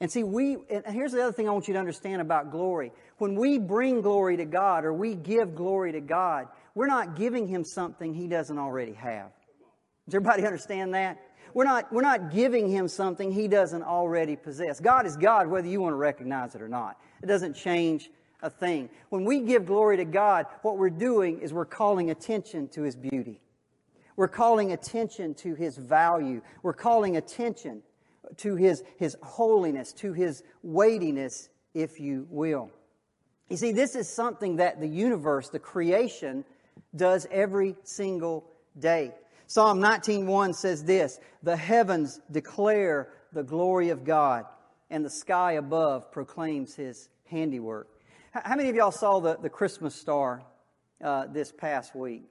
And 0.00 0.10
see, 0.10 0.24
we, 0.24 0.58
and 0.68 0.84
here's 0.88 1.12
the 1.12 1.22
other 1.22 1.32
thing 1.32 1.48
I 1.48 1.52
want 1.52 1.68
you 1.68 1.74
to 1.74 1.80
understand 1.80 2.20
about 2.20 2.50
glory. 2.50 2.92
When 3.18 3.36
we 3.36 3.58
bring 3.58 4.00
glory 4.00 4.36
to 4.38 4.44
God 4.44 4.84
or 4.84 4.92
we 4.92 5.14
give 5.14 5.54
glory 5.54 5.92
to 5.92 6.00
God, 6.00 6.48
we're 6.74 6.88
not 6.88 7.14
giving 7.14 7.46
Him 7.46 7.64
something 7.64 8.12
He 8.12 8.26
doesn't 8.26 8.58
already 8.58 8.94
have. 8.94 9.30
Does 10.06 10.16
everybody 10.16 10.44
understand 10.44 10.94
that? 10.94 11.20
We're 11.54 11.64
not, 11.64 11.92
we're 11.92 12.02
not 12.02 12.32
giving 12.32 12.68
Him 12.68 12.88
something 12.88 13.32
He 13.32 13.48
doesn't 13.48 13.84
already 13.84 14.36
possess. 14.36 14.80
God 14.80 15.06
is 15.06 15.16
God 15.16 15.46
whether 15.46 15.68
you 15.68 15.80
want 15.80 15.92
to 15.92 15.96
recognize 15.96 16.54
it 16.54 16.60
or 16.60 16.68
not. 16.68 17.00
It 17.22 17.26
doesn't 17.26 17.54
change 17.54 18.10
a 18.42 18.50
thing. 18.50 18.90
When 19.08 19.24
we 19.24 19.40
give 19.40 19.64
glory 19.64 19.96
to 19.98 20.04
God, 20.04 20.46
what 20.62 20.76
we're 20.76 20.90
doing 20.90 21.40
is 21.40 21.52
we're 21.52 21.64
calling 21.64 22.10
attention 22.10 22.68
to 22.68 22.82
His 22.82 22.96
beauty. 22.96 23.40
We're 24.16 24.28
calling 24.28 24.72
attention 24.72 25.34
to 25.36 25.54
His 25.54 25.76
value. 25.76 26.42
We're 26.62 26.74
calling 26.74 27.16
attention 27.16 27.82
to 28.38 28.56
His, 28.56 28.82
His 28.98 29.16
holiness, 29.22 29.92
to 29.94 30.12
His 30.12 30.42
weightiness, 30.62 31.48
if 31.72 32.00
you 32.00 32.26
will. 32.30 32.70
You 33.48 33.56
see, 33.56 33.72
this 33.72 33.94
is 33.94 34.08
something 34.08 34.56
that 34.56 34.80
the 34.80 34.88
universe, 34.88 35.50
the 35.50 35.58
creation, 35.58 36.44
does 36.96 37.26
every 37.30 37.76
single 37.84 38.44
day. 38.78 39.12
Psalm 39.46 39.80
19:1 39.80 40.54
says 40.54 40.84
this, 40.84 41.20
"The 41.42 41.56
heavens 41.56 42.20
declare 42.30 43.12
the 43.32 43.42
glory 43.42 43.90
of 43.90 44.04
God, 44.04 44.46
and 44.90 45.04
the 45.04 45.10
sky 45.10 45.52
above 45.52 46.10
proclaims 46.10 46.74
his 46.74 47.08
handiwork." 47.26 47.88
How 48.32 48.56
many 48.56 48.68
of 48.68 48.74
y'all 48.74 48.90
saw 48.90 49.20
the, 49.20 49.36
the 49.36 49.50
Christmas 49.50 49.94
star 49.94 50.42
uh, 51.02 51.26
this 51.26 51.52
past 51.52 51.94
week? 51.94 52.24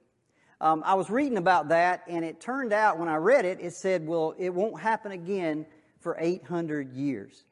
Um, 0.60 0.82
I 0.84 0.94
was 0.94 1.10
reading 1.10 1.38
about 1.38 1.68
that, 1.68 2.02
and 2.08 2.24
it 2.24 2.40
turned 2.40 2.72
out 2.72 2.98
when 2.98 3.08
I 3.08 3.16
read 3.16 3.44
it, 3.44 3.58
it 3.60 3.74
said, 3.74 4.06
well, 4.06 4.34
it 4.38 4.52
won't 4.52 4.80
happen 4.80 5.12
again 5.12 5.66
for 6.00 6.16
800 6.18 6.92
years. 6.92 7.44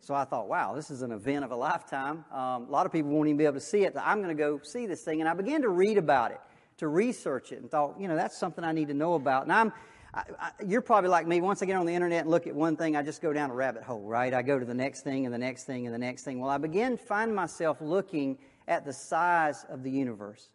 So 0.00 0.14
I 0.14 0.24
thought, 0.24 0.48
wow, 0.48 0.74
this 0.74 0.90
is 0.90 1.02
an 1.02 1.12
event 1.12 1.44
of 1.44 1.50
a 1.50 1.56
lifetime. 1.56 2.24
Um, 2.32 2.66
a 2.66 2.70
lot 2.70 2.86
of 2.86 2.92
people 2.92 3.10
won't 3.10 3.28
even 3.28 3.36
be 3.36 3.44
able 3.44 3.54
to 3.54 3.60
see 3.60 3.84
it. 3.84 3.94
I'm 4.00 4.22
going 4.22 4.34
to 4.36 4.40
go 4.40 4.60
see 4.62 4.86
this 4.86 5.02
thing. 5.02 5.20
And 5.20 5.28
I 5.28 5.34
began 5.34 5.62
to 5.62 5.68
read 5.68 5.98
about 5.98 6.30
it, 6.30 6.40
to 6.78 6.88
research 6.88 7.52
it, 7.52 7.60
and 7.60 7.70
thought, 7.70 7.96
you 8.00 8.08
know, 8.08 8.16
that's 8.16 8.36
something 8.36 8.64
I 8.64 8.72
need 8.72 8.88
to 8.88 8.94
know 8.94 9.14
about. 9.14 9.44
And 9.44 9.52
I'm, 9.52 9.72
I, 10.14 10.22
I, 10.40 10.50
you're 10.66 10.80
probably 10.80 11.10
like 11.10 11.26
me. 11.26 11.40
Once 11.40 11.62
I 11.62 11.66
get 11.66 11.76
on 11.76 11.86
the 11.86 11.94
internet 11.94 12.22
and 12.22 12.30
look 12.30 12.46
at 12.46 12.54
one 12.54 12.76
thing, 12.76 12.96
I 12.96 13.02
just 13.02 13.20
go 13.20 13.32
down 13.32 13.50
a 13.50 13.54
rabbit 13.54 13.82
hole, 13.82 14.02
right? 14.02 14.32
I 14.32 14.42
go 14.42 14.58
to 14.58 14.64
the 14.64 14.74
next 14.74 15.02
thing 15.02 15.26
and 15.26 15.34
the 15.34 15.38
next 15.38 15.64
thing 15.64 15.86
and 15.86 15.94
the 15.94 15.98
next 15.98 16.22
thing. 16.22 16.40
Well, 16.40 16.50
I 16.50 16.58
begin 16.58 16.96
to 16.96 17.02
find 17.02 17.34
myself 17.34 17.80
looking 17.80 18.38
at 18.66 18.84
the 18.84 18.92
size 18.92 19.64
of 19.68 19.82
the 19.82 19.90
universe. 19.90 20.48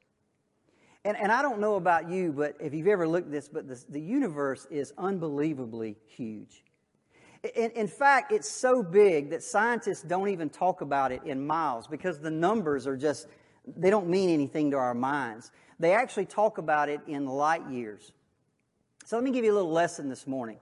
And, 1.05 1.17
and 1.17 1.31
I 1.31 1.41
don't 1.41 1.59
know 1.59 1.75
about 1.75 2.09
you, 2.09 2.31
but 2.31 2.55
if 2.61 2.73
you've 2.73 2.87
ever 2.87 3.07
looked 3.07 3.27
at 3.27 3.31
this, 3.31 3.49
but 3.49 3.67
the, 3.67 3.83
the 3.89 3.99
universe 3.99 4.65
is 4.71 4.93
unbelievably 4.97 5.97
huge. 6.07 6.63
In, 7.55 7.71
in, 7.71 7.87
fact, 7.87 8.31
it's 8.31 8.49
so 8.49 8.81
big 8.81 9.31
that 9.31 9.43
scientists 9.43 10.01
don't 10.01 10.29
even 10.29 10.49
talk 10.49 10.79
about 10.79 11.11
it 11.11 11.21
in 11.25 11.45
miles 11.45 11.87
because 11.87 12.19
the 12.19 12.31
numbers 12.31 12.87
are 12.87 12.95
just, 12.95 13.27
they 13.67 13.89
don't 13.89 14.07
mean 14.07 14.29
anything 14.29 14.71
to 14.71 14.77
our 14.77 14.93
minds. 14.93 15.51
They 15.79 15.93
actually 15.93 16.25
talk 16.25 16.57
about 16.57 16.89
it 16.89 17.01
in 17.07 17.25
light 17.25 17.69
years. 17.69 18.11
So 19.05 19.17
let 19.17 19.23
me 19.23 19.31
give 19.31 19.43
you 19.43 19.53
a 19.53 19.55
little 19.55 19.71
lesson 19.71 20.09
this 20.09 20.25
morning. 20.27 20.59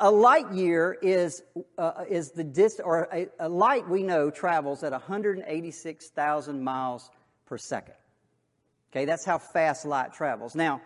A, 0.00 0.10
light 0.10 0.50
year 0.52 0.96
is, 1.02 1.42
uh, 1.76 2.04
is 2.08 2.30
the 2.30 2.44
distance, 2.44 2.86
or 2.86 3.06
a, 3.12 3.28
a 3.38 3.48
light 3.48 3.86
we 3.86 4.02
know 4.02 4.30
travels 4.30 4.82
at 4.82 4.92
186,000 4.92 6.64
miles 6.64 7.10
per 7.44 7.58
second. 7.58 7.94
Okay, 8.90 9.04
that's 9.04 9.26
how 9.26 9.36
fast 9.36 9.84
light 9.84 10.14
travels. 10.14 10.54
Now, 10.54 10.80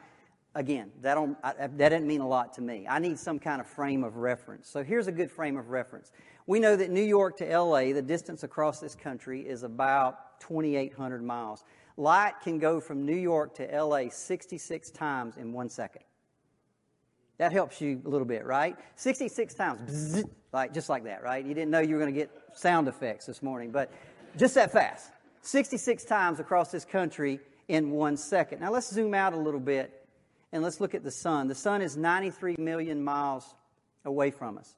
again, 0.56 0.90
that, 1.02 1.14
don't, 1.14 1.37
I, 1.44 1.52
that 1.52 1.90
doesn't 1.90 2.06
mean 2.06 2.20
a 2.20 2.26
lot 2.26 2.54
to 2.54 2.60
me. 2.60 2.87
I 2.88 2.98
need 2.98 3.20
some 3.20 3.38
kind 3.38 3.60
of 3.60 3.68
frame 3.68 4.02
of 4.02 4.16
reference. 4.16 4.68
So 4.68 4.82
here's 4.82 5.06
a 5.06 5.12
good 5.12 5.30
frame 5.30 5.56
of 5.56 5.68
reference. 5.68 6.10
We 6.46 6.58
know 6.58 6.75
that 6.75 6.90
New 6.90 7.02
York 7.02 7.37
to 7.37 7.58
LA, 7.58 7.92
the 7.92 8.02
distance 8.02 8.42
across 8.42 8.80
this 8.80 8.96
country 8.96 9.42
is 9.42 9.62
about 9.62 10.40
2,800 10.40 11.22
miles. 11.22 11.62
Light 11.99 12.35
can 12.45 12.61
go 12.61 12.78
from 12.81 13.05
New 13.05 13.17
York 13.17 13.57
to 13.57 13.64
LA 13.64 14.09
66 14.09 14.90
times 14.93 15.37
in 15.37 15.52
one 15.52 15.69
second. 15.69 16.02
That 17.38 17.52
helps 17.52 17.81
you 17.81 18.00
a 18.05 18.09
little 18.09 18.25
bit, 18.25 18.47
right? 18.47 18.76
66 18.95 19.55
times, 19.55 20.25
like 20.52 20.73
just 20.73 20.88
like 20.88 21.05
that, 21.05 21.25
right? 21.25 21.45
You 21.45 21.55
didn't 21.55 21.73
know 21.73 21.81
you 21.81 21.97
were 21.97 22.00
going 22.00 22.14
to 22.14 22.19
get 22.19 22.31
sound 22.55 22.87
effects 22.87 23.26
this 23.26 23.43
morning, 23.43 23.73
but 23.73 23.90
just 24.37 24.55
that 24.55 24.71
fast. 24.71 25.11
66 25.43 26.05
times 26.05 26.38
across 26.38 26.71
this 26.71 26.85
country 26.85 27.40
in 27.67 27.90
one 27.90 28.17
second. 28.17 28.61
Now 28.61 28.71
let's 28.71 28.88
zoom 28.88 29.12
out 29.12 29.33
a 29.33 29.37
little 29.37 29.61
bit 29.61 30.07
and 30.52 30.62
let's 30.62 30.81
look 30.81 30.95
at 30.95 31.02
the 31.02 31.11
sun. 31.11 31.49
The 31.49 31.55
sun 31.57 31.83
is 31.83 31.97
93 31.97 32.57
million 32.61 33.02
miles 33.02 33.45
away 34.05 34.31
from 34.31 34.57
us. 34.57 34.73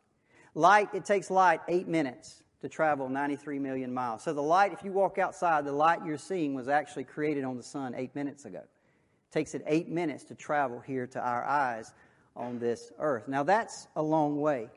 Light, 0.54 0.88
it 0.94 1.04
takes 1.04 1.30
light 1.30 1.60
eight 1.68 1.86
minutes 1.86 2.42
to 2.60 2.68
travel 2.68 3.08
93 3.08 3.58
million 3.58 3.92
miles. 3.92 4.22
So 4.22 4.32
the 4.32 4.42
light, 4.42 4.72
if 4.72 4.84
you 4.84 4.92
walk 4.92 5.18
outside, 5.18 5.64
the 5.64 5.72
light 5.72 6.04
you're 6.04 6.18
seeing 6.18 6.54
was 6.54 6.68
actually 6.68 7.04
created 7.04 7.44
on 7.44 7.56
the 7.56 7.62
sun 7.62 7.94
eight 7.94 8.14
minutes 8.14 8.44
ago. 8.44 8.58
It 8.58 9.32
takes 9.32 9.54
it 9.54 9.62
eight 9.66 9.88
minutes 9.88 10.24
to 10.24 10.34
travel 10.34 10.80
here 10.80 11.06
to 11.08 11.20
our 11.20 11.44
eyes 11.44 11.92
on 12.36 12.58
this 12.58 12.92
earth. 12.98 13.28
Now 13.28 13.42
that's 13.42 13.88
a 13.96 14.02
long 14.02 14.40
way. 14.40 14.68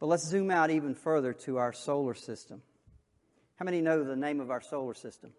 But 0.00 0.06
let's 0.06 0.26
zoom 0.26 0.50
out 0.50 0.70
even 0.70 0.94
further 0.94 1.32
to 1.32 1.58
our 1.58 1.72
solar 1.72 2.14
system. 2.14 2.62
How 3.56 3.64
many 3.64 3.80
know 3.80 4.04
the 4.04 4.14
name 4.14 4.40
of 4.40 4.50
our 4.50 4.60
solar 4.60 4.94
system? 4.94 5.32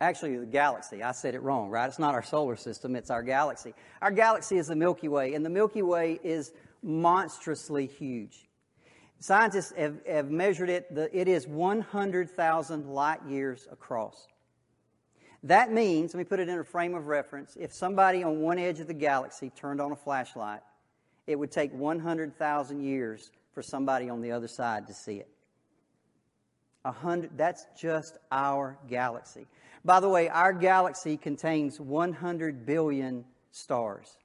Actually, 0.00 0.36
the 0.36 0.46
galaxy. 0.46 1.02
I 1.02 1.12
said 1.12 1.34
it 1.34 1.42
wrong, 1.42 1.70
right? 1.70 1.86
It's 1.86 1.98
not 1.98 2.14
our 2.14 2.24
solar 2.24 2.56
system, 2.56 2.96
it's 2.96 3.08
our 3.08 3.22
galaxy. 3.22 3.72
Our 4.02 4.10
galaxy 4.10 4.58
is 4.58 4.66
the 4.66 4.76
Milky 4.76 5.08
Way, 5.08 5.34
and 5.34 5.46
the 5.46 5.50
Milky 5.50 5.80
Way 5.80 6.18
is 6.22 6.52
monstrously 6.82 7.86
huge. 7.86 8.48
Scientists 9.22 9.72
have, 9.76 10.04
have 10.04 10.32
measured 10.32 10.68
it, 10.68 10.92
the, 10.92 11.08
it 11.16 11.28
is 11.28 11.46
100,000 11.46 12.88
light 12.88 13.20
years 13.28 13.68
across. 13.70 14.26
That 15.44 15.72
means, 15.72 16.12
let 16.12 16.18
me 16.18 16.24
put 16.24 16.40
it 16.40 16.48
in 16.48 16.58
a 16.58 16.64
frame 16.64 16.96
of 16.96 17.06
reference, 17.06 17.56
if 17.56 17.72
somebody 17.72 18.24
on 18.24 18.40
one 18.40 18.58
edge 18.58 18.80
of 18.80 18.88
the 18.88 18.94
galaxy 18.94 19.50
turned 19.50 19.80
on 19.80 19.92
a 19.92 19.96
flashlight, 19.96 20.62
it 21.28 21.38
would 21.38 21.52
take 21.52 21.72
100,000 21.72 22.82
years 22.82 23.30
for 23.52 23.62
somebody 23.62 24.08
on 24.08 24.22
the 24.22 24.32
other 24.32 24.48
side 24.48 24.88
to 24.88 24.92
see 24.92 25.18
it. 25.18 25.28
A 26.84 26.90
hundred, 26.90 27.30
that's 27.36 27.64
just 27.78 28.18
our 28.32 28.76
galaxy. 28.88 29.46
By 29.84 30.00
the 30.00 30.08
way, 30.08 30.30
our 30.30 30.52
galaxy 30.52 31.16
contains 31.16 31.78
100 31.78 32.66
billion 32.66 33.24
stars. 33.52 34.16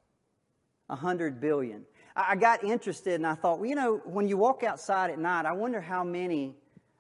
100 0.88 1.40
billion. 1.40 1.86
I 2.18 2.36
got 2.36 2.64
interested 2.64 3.14
and 3.14 3.28
I 3.28 3.36
thought, 3.36 3.60
well, 3.60 3.70
you 3.70 3.76
know, 3.76 4.02
when 4.06 4.28
you 4.28 4.38
walk 4.38 4.64
outside 4.64 5.12
at 5.12 5.20
night, 5.20 5.46
I 5.46 5.52
wonder 5.52 5.80
how 5.80 6.04
many 6.04 6.56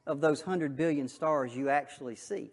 of 0.05 0.21
those 0.21 0.41
100 0.41 0.75
billion 0.75 1.07
stars 1.07 1.55
you 1.55 1.69
actually 1.69 2.15
see. 2.15 2.51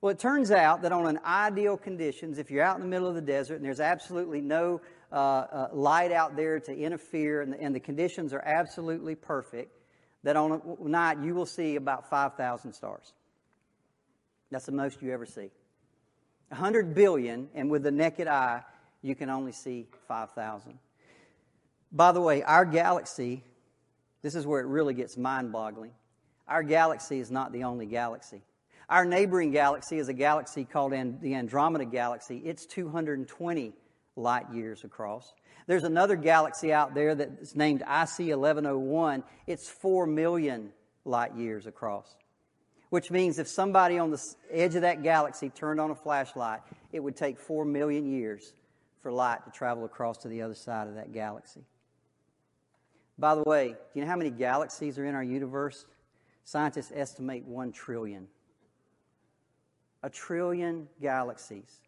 Well, 0.00 0.10
it 0.10 0.18
turns 0.18 0.50
out 0.50 0.82
that 0.82 0.90
on 0.90 1.06
an 1.06 1.20
ideal 1.24 1.76
conditions, 1.76 2.38
if 2.38 2.50
you're 2.50 2.64
out 2.64 2.74
in 2.76 2.82
the 2.82 2.88
middle 2.88 3.08
of 3.08 3.14
the 3.14 3.20
desert 3.20 3.56
and 3.56 3.64
there's 3.64 3.80
absolutely 3.80 4.40
no 4.40 4.80
uh, 5.12 5.14
uh, 5.14 5.68
light 5.72 6.10
out 6.10 6.34
there 6.34 6.58
to 6.58 6.76
interfere 6.76 7.40
and 7.40 7.52
the, 7.52 7.60
and 7.60 7.72
the 7.72 7.80
conditions 7.80 8.32
are 8.32 8.42
absolutely 8.44 9.14
perfect, 9.14 9.72
that 10.24 10.36
on 10.36 10.60
a 10.84 10.88
night 10.88 11.18
you 11.22 11.36
will 11.36 11.46
see 11.46 11.76
about 11.76 12.10
5,000 12.10 12.72
stars. 12.72 13.12
That's 14.50 14.66
the 14.66 14.72
most 14.72 15.00
you 15.02 15.12
ever 15.12 15.24
see. 15.24 15.50
100 16.48 16.94
billion, 16.94 17.48
and 17.54 17.70
with 17.70 17.84
the 17.84 17.90
naked 17.90 18.26
eye, 18.26 18.62
you 19.02 19.14
can 19.14 19.30
only 19.30 19.52
see 19.52 19.86
5,000. 20.08 20.78
By 21.96 22.12
the 22.12 22.20
way, 22.20 22.42
our 22.42 22.66
galaxy, 22.66 23.42
this 24.20 24.34
is 24.34 24.46
where 24.46 24.60
it 24.60 24.66
really 24.66 24.92
gets 24.92 25.16
mind 25.16 25.50
boggling. 25.50 25.92
Our 26.46 26.62
galaxy 26.62 27.20
is 27.20 27.30
not 27.30 27.52
the 27.52 27.64
only 27.64 27.86
galaxy. 27.86 28.42
Our 28.90 29.06
neighboring 29.06 29.50
galaxy 29.50 29.96
is 29.96 30.10
a 30.10 30.12
galaxy 30.12 30.66
called 30.66 30.92
the 30.92 31.34
Andromeda 31.34 31.86
Galaxy. 31.86 32.42
It's 32.44 32.66
220 32.66 33.72
light 34.14 34.52
years 34.52 34.84
across. 34.84 35.32
There's 35.66 35.84
another 35.84 36.16
galaxy 36.16 36.70
out 36.70 36.94
there 36.94 37.14
that's 37.14 37.56
named 37.56 37.80
IC 37.80 38.28
1101. 38.28 39.24
It's 39.46 39.66
4 39.66 40.06
million 40.06 40.72
light 41.06 41.34
years 41.34 41.66
across 41.66 42.14
which 42.90 43.10
means 43.10 43.38
if 43.40 43.48
somebody 43.48 43.98
on 43.98 44.12
the 44.12 44.22
edge 44.50 44.76
of 44.76 44.82
that 44.82 45.02
galaxy 45.02 45.48
turned 45.50 45.80
on 45.80 45.90
a 45.90 45.94
flashlight, 45.94 46.60
it 46.92 47.00
would 47.00 47.16
take 47.16 47.36
four 47.36 47.64
million 47.64 48.06
years 48.06 48.54
for 49.02 49.10
light 49.10 49.44
to 49.44 49.50
travel 49.50 49.84
across 49.84 50.18
to 50.18 50.28
the 50.28 50.40
other 50.40 50.54
side 50.54 50.86
of 50.86 50.94
that 50.94 51.12
galaxy. 51.12 51.64
By 53.18 53.34
the 53.34 53.42
way, 53.42 53.68
do 53.68 53.76
you 53.94 54.02
know 54.02 54.10
how 54.10 54.16
many 54.16 54.30
galaxies 54.30 54.98
are 54.98 55.04
in 55.04 55.14
our 55.14 55.22
universe? 55.22 55.86
Scientists 56.44 56.92
estimate 56.94 57.44
one 57.44 57.72
trillion. 57.72 58.28
A 60.02 60.10
trillion 60.10 60.88
galaxies. 61.00 61.80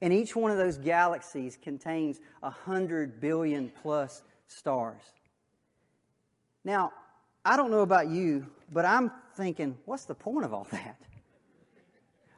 And 0.00 0.12
each 0.12 0.34
one 0.34 0.50
of 0.50 0.58
those 0.58 0.78
galaxies 0.78 1.58
contains 1.60 2.20
a 2.42 2.50
hundred 2.50 3.20
billion 3.20 3.70
plus 3.82 4.22
stars. 4.46 5.02
Now, 6.64 6.92
I 7.44 7.56
don't 7.56 7.70
know 7.70 7.80
about 7.80 8.08
you, 8.08 8.46
but 8.72 8.84
I'm 8.84 9.10
thinking, 9.34 9.76
what's 9.84 10.04
the 10.04 10.14
point 10.14 10.44
of 10.44 10.52
all 10.52 10.66
that? 10.72 10.96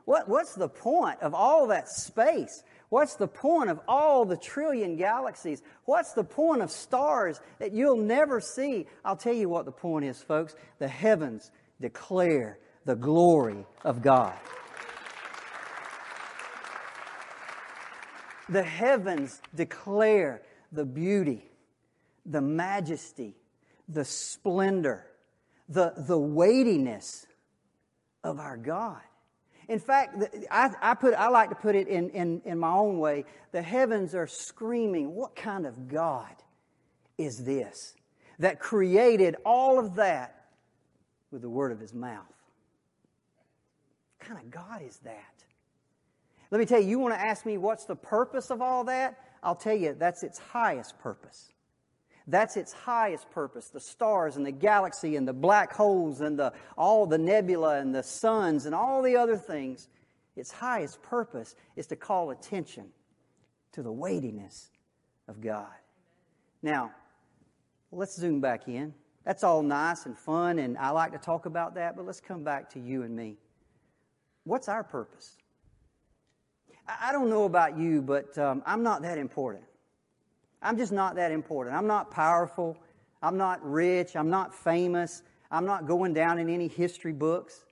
What, 0.05 0.29
what's 0.29 0.55
the 0.55 0.69
point 0.69 1.21
of 1.21 1.35
all 1.35 1.69
that 1.69 1.88
space? 1.88 2.64
What's 2.91 3.15
the 3.15 3.29
point 3.29 3.71
of 3.71 3.81
all 3.87 4.25
the 4.25 4.37
trillion 4.37 4.97
galaxies? 4.97 5.63
What's 5.85 6.13
the 6.13 6.25
point 6.25 6.61
of 6.61 6.73
stars 6.73 7.41
that 7.61 7.73
you'll 7.73 7.97
never 7.97 8.41
see? 8.41 8.87
I'll 9.05 9.17
tell 9.17 9.33
you 9.33 9.49
what 9.49 9.65
the 9.65 9.73
point 9.73 10.05
is, 10.05 10.21
folks. 10.21 10.57
The 10.81 10.89
heavens 10.89 11.53
declare 11.81 12.59
the 12.85 12.97
glory 12.97 13.65
of 13.85 14.03
God. 14.03 14.35
The 18.49 18.65
heavens 18.65 19.41
declare 19.55 20.43
the 20.73 20.85
beauty, 20.85 21.45
the 22.27 22.41
majesty, 22.41 23.37
the 23.89 24.05
splendor, 24.05 25.07
the, 25.69 25.95
the 25.97 26.19
weightiness 26.19 27.29
of 28.25 28.41
our 28.41 28.57
God. 28.57 29.01
In 29.71 29.79
fact, 29.79 30.21
I, 30.50 30.73
I, 30.83 30.95
put, 30.95 31.15
I 31.15 31.29
like 31.29 31.50
to 31.50 31.55
put 31.55 31.77
it 31.77 31.87
in, 31.87 32.11
in, 32.11 32.43
in 32.45 32.59
my 32.59 32.73
own 32.73 32.99
way. 32.99 33.25
The 33.53 33.62
heavens 33.62 34.17
are 34.17 34.27
screaming, 34.27 35.15
What 35.15 35.37
kind 35.37 35.65
of 35.65 35.87
God 35.87 36.35
is 37.17 37.45
this 37.45 37.95
that 38.41 38.59
created 38.59 39.37
all 39.45 39.79
of 39.79 39.95
that 39.95 40.47
with 41.31 41.43
the 41.43 41.49
word 41.49 41.71
of 41.71 41.79
his 41.79 41.95
mouth? 41.95 42.27
What 44.19 44.29
kind 44.29 44.41
of 44.45 44.50
God 44.50 44.83
is 44.83 44.97
that? 45.05 45.45
Let 46.50 46.59
me 46.59 46.67
tell 46.67 46.81
you, 46.81 46.89
you 46.89 46.99
want 46.99 47.15
to 47.15 47.21
ask 47.21 47.47
me 47.47 47.57
what's 47.57 47.85
the 47.85 47.95
purpose 47.95 48.50
of 48.50 48.61
all 48.61 48.83
that? 48.85 49.21
I'll 49.41 49.55
tell 49.55 49.77
you, 49.77 49.95
that's 49.97 50.25
its 50.25 50.41
highest 50.41 50.99
purpose. 50.99 51.53
That's 52.31 52.57
its 52.57 52.73
highest 52.73 53.29
purpose. 53.31 53.69
The 53.69 53.81
stars 53.81 54.37
and 54.37 54.47
the 54.47 54.53
galaxy 54.53 55.17
and 55.17 55.27
the 55.27 55.33
black 55.33 55.73
holes 55.73 56.21
and 56.21 56.39
the, 56.39 56.53
all 56.79 57.05
the 57.05 57.19
nebula 57.19 57.81
and 57.81 57.93
the 57.93 58.05
suns 58.05 58.67
and 58.67 58.75
all 58.75 59.03
the 59.03 59.17
other 59.17 59.37
things. 59.37 59.89
Its 60.37 60.53
highest 60.53 61.03
purpose 61.03 61.57
is 61.75 61.89
to 61.89 61.97
call 61.97 62.31
attention 62.31 62.87
to 63.73 63.83
the 63.83 63.91
weightiness 63.91 64.71
of 65.27 65.41
God. 65.41 65.67
Now, 66.63 66.93
let's 67.91 68.15
zoom 68.15 68.41
back 68.41 68.69
in. 68.69 68.95
That's 69.25 69.43
all 69.43 69.63
nice 69.63 70.07
and 70.07 70.17
fun, 70.17 70.61
and 70.61 70.79
I 70.79 70.91
like 70.91 71.13
to 71.13 71.19
talk 71.19 71.47
about 71.47 71.75
that, 71.75 71.97
but 71.97 72.07
let's 72.07 72.21
come 72.21 72.45
back 72.45 72.71
to 72.71 72.81
you 72.81 73.03
and 73.03 73.15
me. 73.15 73.37
What's 74.45 74.69
our 74.69 74.85
purpose? 74.85 75.37
I 76.89 77.13
don't 77.13 77.29
know 77.29 77.45
about 77.45 77.77
you, 77.77 78.03
but 78.03 78.37
um, 78.39 78.63
I'm 78.65 78.83
not 78.83 79.03
that 79.03 79.19
important. 79.19 79.65
I'm 80.62 80.76
just 80.76 80.93
not 80.93 81.14
that 81.17 81.33
important. 81.33 81.76
I'm 81.76 81.87
not 81.87 82.11
powerful. 82.11 82.76
I'm 83.23 83.37
not 83.37 83.64
rich. 83.64 84.17
I'm 84.17 84.31
not 84.31 84.55
famous. 84.55 85.23
I'm 85.50 85.64
not 85.64 85.87
going 85.87 86.14
down 86.14 86.38
in 86.38 86.49
any 86.49 86.69
history 86.69 87.12
books. 87.12 87.64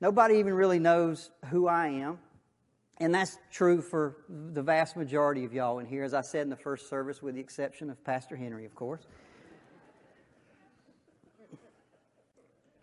Nobody 0.00 0.36
even 0.36 0.54
really 0.54 0.78
knows 0.78 1.30
who 1.50 1.66
I 1.66 1.88
am. 1.88 2.18
And 2.98 3.14
that's 3.14 3.38
true 3.50 3.82
for 3.82 4.16
the 4.28 4.62
vast 4.62 4.96
majority 4.96 5.44
of 5.44 5.52
y'all 5.52 5.80
in 5.80 5.86
here, 5.86 6.04
as 6.04 6.14
I 6.14 6.20
said 6.20 6.42
in 6.42 6.50
the 6.50 6.56
first 6.56 6.88
service, 6.88 7.22
with 7.22 7.34
the 7.34 7.40
exception 7.40 7.90
of 7.90 8.02
Pastor 8.04 8.36
Henry, 8.36 8.64
of 8.64 8.74
course. 8.74 9.06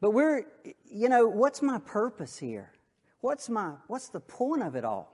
But 0.01 0.11
we're, 0.11 0.45
you 0.89 1.07
know, 1.07 1.27
what's 1.27 1.61
my 1.61 1.79
purpose 1.79 2.37
here? 2.37 2.71
What's 3.21 3.49
my, 3.49 3.73
what's 3.87 4.09
the 4.09 4.19
point 4.19 4.63
of 4.63 4.75
it 4.75 4.83
all? 4.83 5.13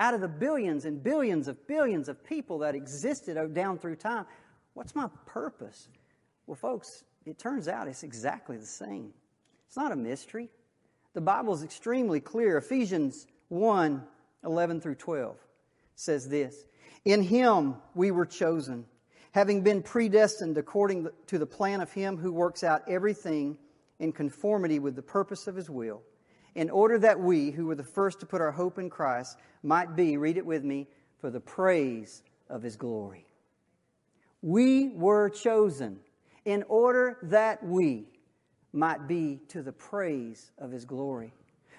Out 0.00 0.14
of 0.14 0.22
the 0.22 0.28
billions 0.28 0.86
and 0.86 1.02
billions 1.02 1.46
of 1.46 1.66
billions 1.66 2.08
of 2.08 2.24
people 2.24 2.58
that 2.60 2.74
existed 2.74 3.36
down 3.52 3.78
through 3.78 3.96
time, 3.96 4.24
what's 4.72 4.96
my 4.96 5.08
purpose? 5.26 5.88
Well, 6.46 6.56
folks, 6.56 7.04
it 7.26 7.38
turns 7.38 7.68
out 7.68 7.86
it's 7.86 8.02
exactly 8.02 8.56
the 8.56 8.64
same. 8.64 9.12
It's 9.68 9.76
not 9.76 9.92
a 9.92 9.96
mystery. 9.96 10.48
The 11.12 11.20
Bible 11.20 11.52
is 11.52 11.62
extremely 11.62 12.18
clear. 12.18 12.56
Ephesians 12.56 13.26
1 13.48 14.02
11 14.42 14.80
through 14.80 14.94
12 14.94 15.36
says 15.96 16.26
this 16.26 16.64
In 17.04 17.22
him 17.22 17.74
we 17.94 18.10
were 18.10 18.24
chosen, 18.24 18.86
having 19.32 19.62
been 19.62 19.82
predestined 19.82 20.56
according 20.56 21.08
to 21.26 21.38
the 21.38 21.44
plan 21.44 21.82
of 21.82 21.92
him 21.92 22.16
who 22.16 22.32
works 22.32 22.64
out 22.64 22.82
everything 22.88 23.58
in 23.98 24.12
conformity 24.12 24.78
with 24.78 24.96
the 24.96 25.02
purpose 25.02 25.46
of 25.46 25.54
his 25.54 25.68
will, 25.68 26.00
in 26.54 26.70
order 26.70 26.98
that 26.98 27.18
we, 27.18 27.50
who 27.50 27.66
were 27.66 27.74
the 27.74 27.84
first 27.84 28.20
to 28.20 28.26
put 28.26 28.40
our 28.40 28.50
hope 28.50 28.78
in 28.78 28.90
Christ, 28.90 29.38
might 29.62 29.94
be, 29.96 30.16
read 30.16 30.36
it 30.36 30.46
with 30.46 30.64
me, 30.64 30.88
for 31.18 31.30
the 31.30 31.40
praise 31.40 32.22
of 32.48 32.62
his 32.62 32.76
glory. 32.76 33.26
We 34.42 34.88
were 34.88 35.28
chosen 35.28 36.00
in 36.44 36.64
order 36.68 37.18
that 37.22 37.62
we 37.62 38.06
might 38.72 39.06
be 39.06 39.40
to 39.48 39.62
the 39.62 39.72
praise 39.72 40.50
of 40.58 40.70
his 40.70 40.84
glory. 40.84 41.32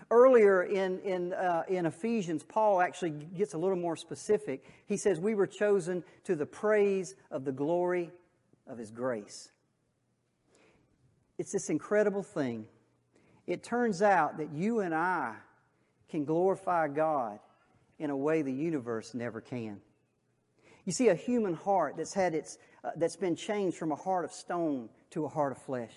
Earlier 0.09 0.63
in, 0.63 0.99
in, 0.99 1.33
uh, 1.33 1.63
in 1.69 1.85
Ephesians, 1.85 2.43
Paul 2.43 2.81
actually 2.81 3.11
gets 3.11 3.53
a 3.53 3.57
little 3.57 3.77
more 3.77 3.95
specific. 3.95 4.65
He 4.85 4.97
says, 4.97 5.19
We 5.19 5.35
were 5.35 5.47
chosen 5.47 6.03
to 6.25 6.35
the 6.35 6.45
praise 6.45 7.15
of 7.31 7.45
the 7.45 7.51
glory 7.53 8.11
of 8.67 8.77
his 8.77 8.91
grace. 8.91 9.51
It's 11.37 11.53
this 11.53 11.69
incredible 11.69 12.23
thing. 12.23 12.65
It 13.47 13.63
turns 13.63 14.01
out 14.01 14.37
that 14.37 14.51
you 14.53 14.81
and 14.81 14.93
I 14.93 15.35
can 16.09 16.25
glorify 16.25 16.87
God 16.87 17.39
in 17.99 18.09
a 18.09 18.17
way 18.17 18.41
the 18.41 18.51
universe 18.51 19.13
never 19.13 19.41
can. 19.41 19.79
You 20.85 20.91
see, 20.91 21.09
a 21.09 21.15
human 21.15 21.53
heart 21.53 21.95
that's 21.97 22.13
had 22.13 22.33
its, 22.33 22.57
uh, 22.83 22.91
that's 22.95 23.15
been 23.15 23.35
changed 23.35 23.77
from 23.77 23.91
a 23.91 23.95
heart 23.95 24.25
of 24.25 24.31
stone 24.31 24.89
to 25.11 25.25
a 25.25 25.29
heart 25.29 25.51
of 25.51 25.59
flesh 25.59 25.93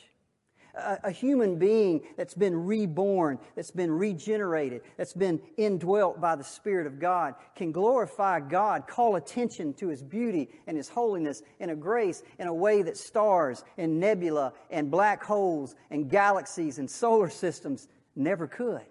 a, 0.77 0.99
a 1.05 1.11
human 1.11 1.57
being 1.57 2.03
that's 2.17 2.35
been 2.35 2.67
reborn, 2.67 3.39
that's 3.57 3.71
been 3.71 3.91
regenerated, 3.91 4.83
that's 4.97 5.13
been 5.13 5.41
indwelt 5.57 6.21
by 6.21 6.37
the 6.37 6.45
Spirit 6.45 6.87
of 6.87 6.99
God, 6.99 7.35
can 7.55 7.73
glorify 7.73 8.41
God, 8.41 8.87
call 8.87 9.17
attention 9.17 9.75
to 9.75 9.89
His 9.89 10.03
beauty 10.03 10.49
and 10.67 10.77
His 10.77 10.89
holiness 10.89 11.43
and 11.61 11.71
a 11.71 11.77
grace 11.77 12.23
in 12.39 12.49
a 12.49 12.55
way 12.55 12.83
that 12.83 12.97
stars 12.97 13.65
and 13.79 13.99
nebula 14.01 14.53
and 14.71 14.91
black 14.91 15.23
holes 15.23 15.75
and 15.91 16.11
galaxies 16.11 16.79
and 16.79 16.91
solar 16.91 17.31
systems 17.31 17.89
never 18.17 18.47
could. 18.47 18.83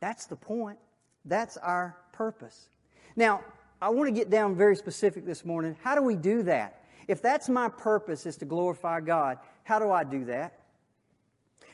That's 0.00 0.26
the 0.26 0.36
point. 0.36 0.78
That's 1.24 1.56
our 1.56 1.96
purpose. 2.12 2.68
Now, 3.16 3.42
I 3.80 3.88
want 3.90 4.08
to 4.08 4.12
get 4.12 4.30
down 4.30 4.56
very 4.56 4.76
specific 4.76 5.24
this 5.24 5.44
morning. 5.44 5.76
How 5.82 5.94
do 5.94 6.02
we 6.02 6.16
do 6.16 6.42
that? 6.44 6.84
If 7.08 7.20
that's 7.20 7.48
my 7.48 7.68
purpose 7.68 8.26
is 8.26 8.36
to 8.38 8.44
glorify 8.44 9.00
God, 9.00 9.38
how 9.64 9.78
do 9.78 9.90
I 9.90 10.04
do 10.04 10.26
that? 10.26 10.60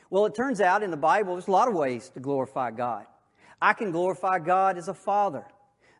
Well, 0.09 0.25
it 0.25 0.35
turns 0.35 0.59
out 0.59 0.83
in 0.83 0.91
the 0.91 0.97
Bible, 0.97 1.35
there's 1.35 1.47
a 1.47 1.51
lot 1.51 1.67
of 1.67 1.73
ways 1.73 2.09
to 2.09 2.19
glorify 2.19 2.71
God. 2.71 3.05
I 3.61 3.73
can 3.73 3.91
glorify 3.91 4.39
God 4.39 4.77
as 4.77 4.87
a 4.87 4.93
father. 4.93 5.45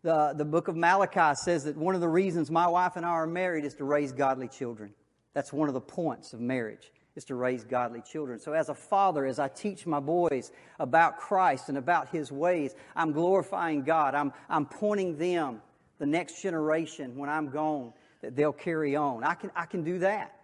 The, 0.04 0.34
the 0.36 0.46
book 0.46 0.68
of 0.68 0.76
Malachi 0.76 1.36
says 1.36 1.66
that 1.66 1.78
one 1.78 1.96
of 1.96 2.02
the 2.02 2.10
reasons 2.10 2.50
my 2.50 2.68
wife 2.68 2.96
and 2.96 3.06
I 3.06 3.10
are 3.10 3.28
married 3.28 3.66
is 3.66 3.76
to 3.76 3.84
raise 3.84 4.12
godly 4.12 4.48
children. 4.48 4.94
That's 5.34 5.54
one 5.54 5.68
of 5.68 5.74
the 5.74 5.82
points 5.82 6.34
of 6.34 6.42
marriage, 6.42 6.92
is 7.16 7.24
to 7.26 7.36
raise 7.36 7.64
godly 7.64 8.02
children. 8.02 8.40
So 8.40 8.54
as 8.54 8.70
a 8.70 8.74
father, 8.74 9.26
as 9.26 9.38
I 9.40 9.48
teach 9.48 9.86
my 9.86 10.00
boys 10.00 10.52
about 10.80 11.18
Christ 11.18 11.70
and 11.70 11.78
about 11.78 12.10
His 12.10 12.32
ways, 12.32 12.74
I'm 12.96 13.12
glorifying 13.12 13.84
God. 13.84 14.16
I'm, 14.16 14.34
I'm 14.50 14.66
pointing 14.66 15.18
them, 15.18 15.62
the 16.00 16.08
next 16.08 16.42
generation, 16.42 17.16
when 17.16 17.30
I'm 17.30 17.50
gone, 17.50 17.94
that 18.22 18.36
they'll 18.36 18.52
carry 18.52 18.96
on. 18.96 19.24
I 19.24 19.36
can, 19.36 19.52
I 19.56 19.66
can 19.68 19.84
do 19.84 20.00
that. 20.00 20.41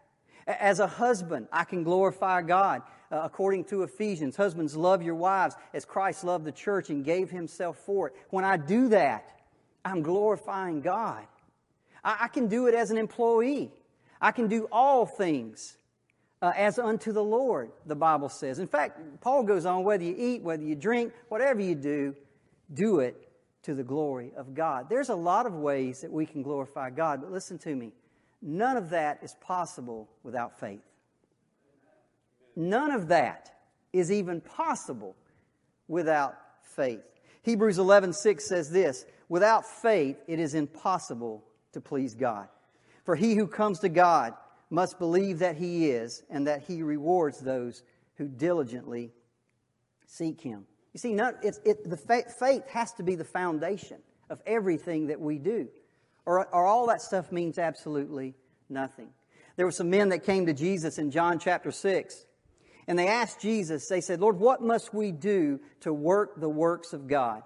As 0.47 0.79
a 0.79 0.87
husband, 0.87 1.47
I 1.51 1.65
can 1.65 1.83
glorify 1.83 2.41
God. 2.41 2.81
Uh, 3.11 3.21
according 3.23 3.65
to 3.65 3.83
Ephesians, 3.83 4.35
husbands, 4.35 4.75
love 4.75 5.01
your 5.01 5.15
wives 5.15 5.55
as 5.73 5.85
Christ 5.85 6.23
loved 6.23 6.45
the 6.45 6.51
church 6.51 6.89
and 6.89 7.05
gave 7.05 7.29
himself 7.29 7.77
for 7.85 8.07
it. 8.07 8.15
When 8.29 8.43
I 8.43 8.57
do 8.57 8.89
that, 8.89 9.29
I'm 9.85 10.01
glorifying 10.01 10.81
God. 10.81 11.25
I, 12.03 12.17
I 12.21 12.27
can 12.27 12.47
do 12.47 12.67
it 12.67 12.75
as 12.75 12.91
an 12.91 12.97
employee. 12.97 13.71
I 14.19 14.31
can 14.31 14.47
do 14.47 14.67
all 14.71 15.05
things 15.05 15.77
uh, 16.41 16.51
as 16.55 16.79
unto 16.79 17.11
the 17.11 17.23
Lord, 17.23 17.71
the 17.85 17.95
Bible 17.95 18.29
says. 18.29 18.59
In 18.59 18.67
fact, 18.67 18.99
Paul 19.21 19.43
goes 19.43 19.65
on 19.65 19.83
whether 19.83 20.03
you 20.03 20.15
eat, 20.17 20.41
whether 20.41 20.63
you 20.63 20.75
drink, 20.75 21.13
whatever 21.29 21.61
you 21.61 21.75
do, 21.75 22.15
do 22.73 22.99
it 22.99 23.29
to 23.63 23.73
the 23.73 23.83
glory 23.83 24.31
of 24.37 24.53
God. 24.53 24.87
There's 24.89 25.09
a 25.09 25.15
lot 25.15 25.45
of 25.45 25.53
ways 25.53 26.01
that 26.01 26.11
we 26.11 26.25
can 26.25 26.41
glorify 26.41 26.89
God, 26.89 27.21
but 27.21 27.31
listen 27.31 27.57
to 27.59 27.75
me. 27.75 27.91
None 28.41 28.77
of 28.77 28.89
that 28.91 29.19
is 29.23 29.35
possible 29.41 30.09
without 30.23 30.59
faith. 30.59 30.83
None 32.55 32.91
of 32.91 33.07
that 33.09 33.51
is 33.93 34.11
even 34.11 34.41
possible 34.41 35.15
without 35.87 36.35
faith. 36.61 37.01
Hebrews 37.43 37.77
11:6 37.77 38.41
says 38.41 38.69
this, 38.69 39.05
without 39.29 39.65
faith 39.65 40.17
it 40.27 40.39
is 40.39 40.53
impossible 40.53 41.43
to 41.73 41.81
please 41.81 42.13
God. 42.13 42.47
For 43.05 43.15
he 43.15 43.35
who 43.35 43.47
comes 43.47 43.79
to 43.79 43.89
God 43.89 44.33
must 44.69 44.99
believe 44.99 45.39
that 45.39 45.55
he 45.55 45.89
is 45.89 46.23
and 46.29 46.47
that 46.47 46.63
he 46.63 46.83
rewards 46.83 47.39
those 47.39 47.83
who 48.15 48.27
diligently 48.27 49.13
seek 50.05 50.41
him. 50.41 50.65
You 50.93 50.99
see, 50.99 51.13
not, 51.13 51.35
it, 51.43 51.89
the 51.89 51.97
faith 51.97 52.67
has 52.69 52.91
to 52.93 53.03
be 53.03 53.15
the 53.15 53.23
foundation 53.23 53.97
of 54.29 54.41
everything 54.45 55.07
that 55.07 55.21
we 55.21 55.37
do 55.37 55.69
or, 56.27 56.45
or 56.53 56.65
all 56.65 56.85
that 56.87 57.01
stuff 57.01 57.31
means 57.31 57.57
absolutely 57.57 58.35
nothing. 58.69 59.07
There 59.55 59.65
were 59.65 59.71
some 59.71 59.89
men 59.89 60.09
that 60.09 60.25
came 60.25 60.45
to 60.45 60.53
Jesus 60.53 60.99
in 60.99 61.09
John 61.09 61.39
chapter 61.39 61.71
6, 61.71 62.25
and 62.87 62.99
they 62.99 63.07
asked 63.07 63.41
Jesus, 63.41 63.87
they 63.87 64.01
said, 64.01 64.19
Lord, 64.19 64.37
what 64.37 64.61
must 64.61 64.93
we 64.93 65.11
do 65.11 65.59
to 65.79 65.93
work 65.93 66.39
the 66.39 66.49
works 66.49 66.91
of 66.91 67.07
God? 67.07 67.43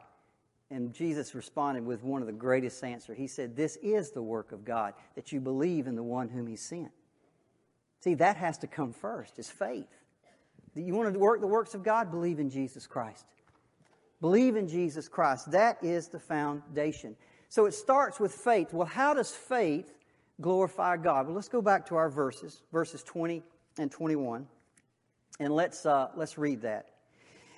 And 0.71 0.93
Jesus 0.93 1.35
responded 1.35 1.85
with 1.85 2.03
one 2.03 2.21
of 2.21 2.27
the 2.27 2.33
greatest 2.33 2.83
answers. 2.83 3.17
He 3.17 3.27
said, 3.27 3.55
This 3.55 3.77
is 3.83 4.11
the 4.11 4.21
work 4.21 4.51
of 4.51 4.65
God, 4.65 4.93
that 5.15 5.31
you 5.31 5.39
believe 5.39 5.85
in 5.85 5.95
the 5.95 6.03
one 6.03 6.27
whom 6.27 6.47
He 6.47 6.55
sent. 6.55 6.91
See, 7.99 8.15
that 8.15 8.37
has 8.37 8.57
to 8.59 8.67
come 8.67 8.93
first, 8.93 9.37
is 9.37 9.49
faith. 9.49 9.89
You 10.73 10.95
want 10.95 11.13
to 11.13 11.19
work 11.19 11.39
the 11.39 11.47
works 11.47 11.75
of 11.75 11.83
God? 11.83 12.09
Believe 12.09 12.39
in 12.39 12.49
Jesus 12.49 12.87
Christ. 12.87 13.25
Believe 14.21 14.55
in 14.55 14.67
Jesus 14.67 15.07
Christ. 15.07 15.51
That 15.51 15.83
is 15.83 16.07
the 16.07 16.19
foundation. 16.19 17.15
So 17.51 17.65
it 17.65 17.73
starts 17.73 18.17
with 18.17 18.31
faith. 18.31 18.71
Well, 18.71 18.87
how 18.87 19.13
does 19.13 19.29
faith 19.29 19.93
glorify 20.39 20.95
God? 20.95 21.25
Well, 21.25 21.35
let's 21.35 21.49
go 21.49 21.61
back 21.61 21.85
to 21.87 21.97
our 21.97 22.09
verses, 22.09 22.61
verses 22.71 23.03
20 23.03 23.43
and 23.77 23.91
21, 23.91 24.47
and 25.37 25.53
let's, 25.53 25.85
uh, 25.85 26.07
let's 26.15 26.37
read 26.37 26.61
that. 26.61 26.91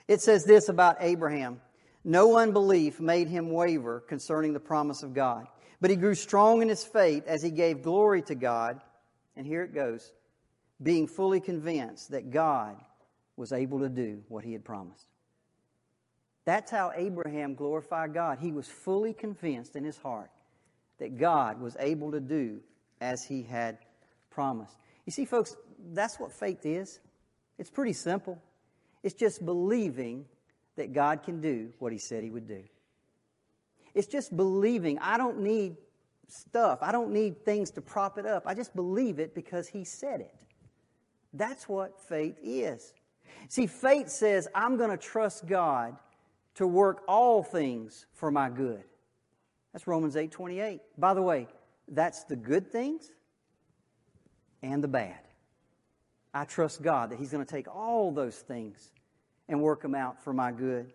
It 0.07 0.19
says 0.19 0.45
this 0.45 0.67
about 0.67 0.97
Abraham 0.99 1.61
No 2.03 2.37
unbelief 2.37 2.99
made 2.99 3.27
him 3.27 3.51
waver 3.51 3.99
concerning 3.99 4.53
the 4.53 4.59
promise 4.59 5.03
of 5.03 5.13
God, 5.13 5.45
but 5.79 5.91
he 5.91 5.95
grew 5.95 6.15
strong 6.15 6.63
in 6.63 6.69
his 6.69 6.83
faith 6.83 7.27
as 7.27 7.43
he 7.43 7.51
gave 7.51 7.83
glory 7.83 8.23
to 8.23 8.33
God. 8.33 8.81
And 9.35 9.45
here 9.45 9.61
it 9.61 9.75
goes 9.75 10.11
being 10.81 11.05
fully 11.05 11.39
convinced 11.39 12.09
that 12.09 12.31
God 12.31 12.77
was 13.37 13.53
able 13.53 13.81
to 13.81 13.89
do 13.89 14.23
what 14.27 14.43
he 14.43 14.53
had 14.53 14.65
promised. 14.65 15.12
That's 16.45 16.71
how 16.71 16.91
Abraham 16.95 17.55
glorified 17.55 18.13
God. 18.13 18.39
He 18.39 18.51
was 18.51 18.67
fully 18.67 19.13
convinced 19.13 19.75
in 19.75 19.83
his 19.83 19.97
heart 19.97 20.29
that 20.99 21.17
God 21.17 21.61
was 21.61 21.77
able 21.79 22.11
to 22.11 22.19
do 22.19 22.59
as 23.01 23.23
he 23.23 23.43
had 23.43 23.77
promised. 24.29 24.77
You 25.05 25.11
see, 25.11 25.25
folks, 25.25 25.55
that's 25.93 26.19
what 26.19 26.31
faith 26.31 26.65
is. 26.65 26.99
It's 27.57 27.69
pretty 27.69 27.93
simple. 27.93 28.41
It's 29.03 29.15
just 29.15 29.45
believing 29.45 30.25
that 30.75 30.93
God 30.93 31.23
can 31.23 31.39
do 31.41 31.71
what 31.79 31.91
he 31.91 31.97
said 31.97 32.23
he 32.23 32.29
would 32.29 32.47
do. 32.47 32.63
It's 33.93 34.07
just 34.07 34.35
believing. 34.35 34.97
I 34.99 35.17
don't 35.17 35.39
need 35.39 35.77
stuff. 36.27 36.79
I 36.81 36.91
don't 36.91 37.11
need 37.11 37.45
things 37.45 37.69
to 37.71 37.81
prop 37.81 38.17
it 38.17 38.25
up. 38.25 38.43
I 38.45 38.53
just 38.53 38.75
believe 38.75 39.19
it 39.19 39.35
because 39.35 39.67
he 39.67 39.83
said 39.83 40.21
it. 40.21 40.33
That's 41.33 41.67
what 41.67 41.99
faith 41.99 42.37
is. 42.41 42.93
See, 43.49 43.67
faith 43.67 44.09
says, 44.09 44.47
I'm 44.55 44.77
going 44.77 44.89
to 44.89 44.97
trust 44.97 45.45
God 45.45 45.95
to 46.55 46.67
work 46.67 47.03
all 47.07 47.43
things 47.43 48.05
for 48.13 48.31
my 48.31 48.49
good. 48.49 48.83
That's 49.71 49.87
Romans 49.87 50.15
8 50.15 50.31
28. 50.31 50.81
By 50.97 51.13
the 51.13 51.21
way, 51.21 51.47
that's 51.87 52.23
the 52.23 52.35
good 52.35 52.71
things 52.71 53.11
and 54.61 54.83
the 54.83 54.87
bad. 54.87 55.19
I 56.33 56.45
trust 56.45 56.81
God 56.81 57.11
that 57.11 57.19
He's 57.19 57.31
going 57.31 57.45
to 57.45 57.51
take 57.51 57.67
all 57.67 58.11
those 58.11 58.37
things 58.37 58.91
and 59.49 59.61
work 59.61 59.81
them 59.81 59.95
out 59.95 60.23
for 60.23 60.33
my 60.33 60.51
good. 60.51 60.93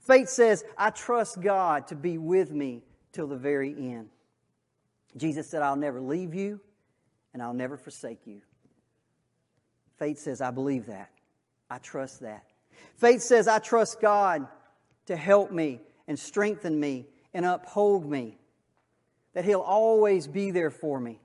Faith 0.00 0.28
says, 0.28 0.64
I 0.78 0.90
trust 0.90 1.40
God 1.40 1.88
to 1.88 1.94
be 1.94 2.18
with 2.18 2.50
me 2.50 2.82
till 3.12 3.26
the 3.26 3.36
very 3.36 3.74
end. 3.74 4.08
Jesus 5.16 5.48
said, 5.48 5.62
I'll 5.62 5.76
never 5.76 6.00
leave 6.00 6.34
you 6.34 6.60
and 7.34 7.42
I'll 7.42 7.54
never 7.54 7.76
forsake 7.76 8.26
you. 8.26 8.40
Faith 9.98 10.18
says, 10.18 10.40
I 10.40 10.50
believe 10.50 10.86
that. 10.86 11.10
I 11.68 11.78
trust 11.78 12.20
that. 12.20 12.44
Faith 12.96 13.22
says, 13.22 13.46
I 13.46 13.58
trust 13.58 14.00
God 14.00 14.46
to 15.06 15.16
help 15.16 15.50
me 15.50 15.80
and 16.06 16.18
strengthen 16.18 16.78
me 16.78 17.06
and 17.32 17.44
uphold 17.44 18.08
me. 18.08 18.38
That 19.34 19.44
He'll 19.44 19.60
always 19.60 20.26
be 20.26 20.50
there 20.50 20.70
for 20.70 20.98
me, 20.98 21.20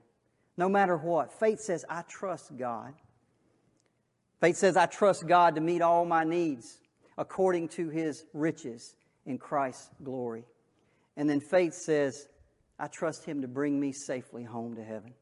no 0.56 0.68
matter 0.68 0.96
what. 0.96 1.38
Faith 1.38 1.60
says, 1.60 1.84
I 1.88 2.02
trust 2.02 2.56
God. 2.56 2.94
Faith 4.40 4.56
says, 4.56 4.76
I 4.76 4.86
trust 4.86 5.26
God 5.26 5.54
to 5.54 5.60
meet 5.60 5.82
all 5.82 6.04
my 6.04 6.24
needs 6.24 6.78
according 7.18 7.68
to 7.70 7.88
His 7.88 8.24
riches 8.32 8.94
in 9.24 9.38
Christ's 9.38 9.90
glory. 10.04 10.44
And 11.16 11.28
then 11.28 11.40
faith 11.40 11.74
says, 11.74 12.28
I 12.78 12.88
trust 12.88 13.24
Him 13.24 13.42
to 13.42 13.48
bring 13.48 13.80
me 13.80 13.92
safely 13.92 14.44
home 14.44 14.76
to 14.76 14.84
heaven. 14.84 15.14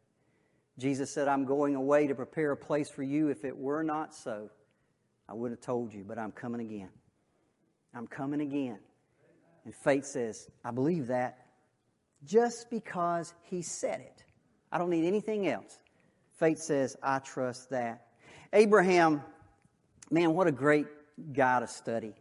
Jesus 0.78 1.12
said, 1.14 1.28
I'm 1.28 1.44
going 1.44 1.76
away 1.76 2.08
to 2.08 2.14
prepare 2.14 2.50
a 2.50 2.56
place 2.56 2.90
for 2.90 3.04
you. 3.04 3.28
If 3.28 3.44
it 3.44 3.56
were 3.56 3.84
not 3.84 4.14
so, 4.14 4.50
I 5.28 5.34
would 5.34 5.52
have 5.52 5.60
told 5.60 5.94
you, 5.94 6.04
but 6.06 6.18
I'm 6.18 6.32
coming 6.32 6.60
again. 6.60 6.90
I'm 7.94 8.06
coming 8.06 8.40
again. 8.40 8.78
And 9.64 9.74
faith 9.74 10.04
says, 10.04 10.48
I 10.64 10.70
believe 10.70 11.06
that 11.08 11.44
just 12.24 12.70
because 12.70 13.34
he 13.42 13.62
said 13.62 14.00
it. 14.00 14.24
I 14.72 14.78
don't 14.78 14.90
need 14.90 15.06
anything 15.06 15.46
else. 15.46 15.78
Faith 16.38 16.58
says, 16.58 16.96
I 17.02 17.18
trust 17.20 17.70
that. 17.70 18.06
Abraham, 18.52 19.22
man, 20.10 20.34
what 20.34 20.46
a 20.46 20.52
great 20.52 20.86
guy 21.32 21.60
to 21.60 21.66
study. 21.66 22.14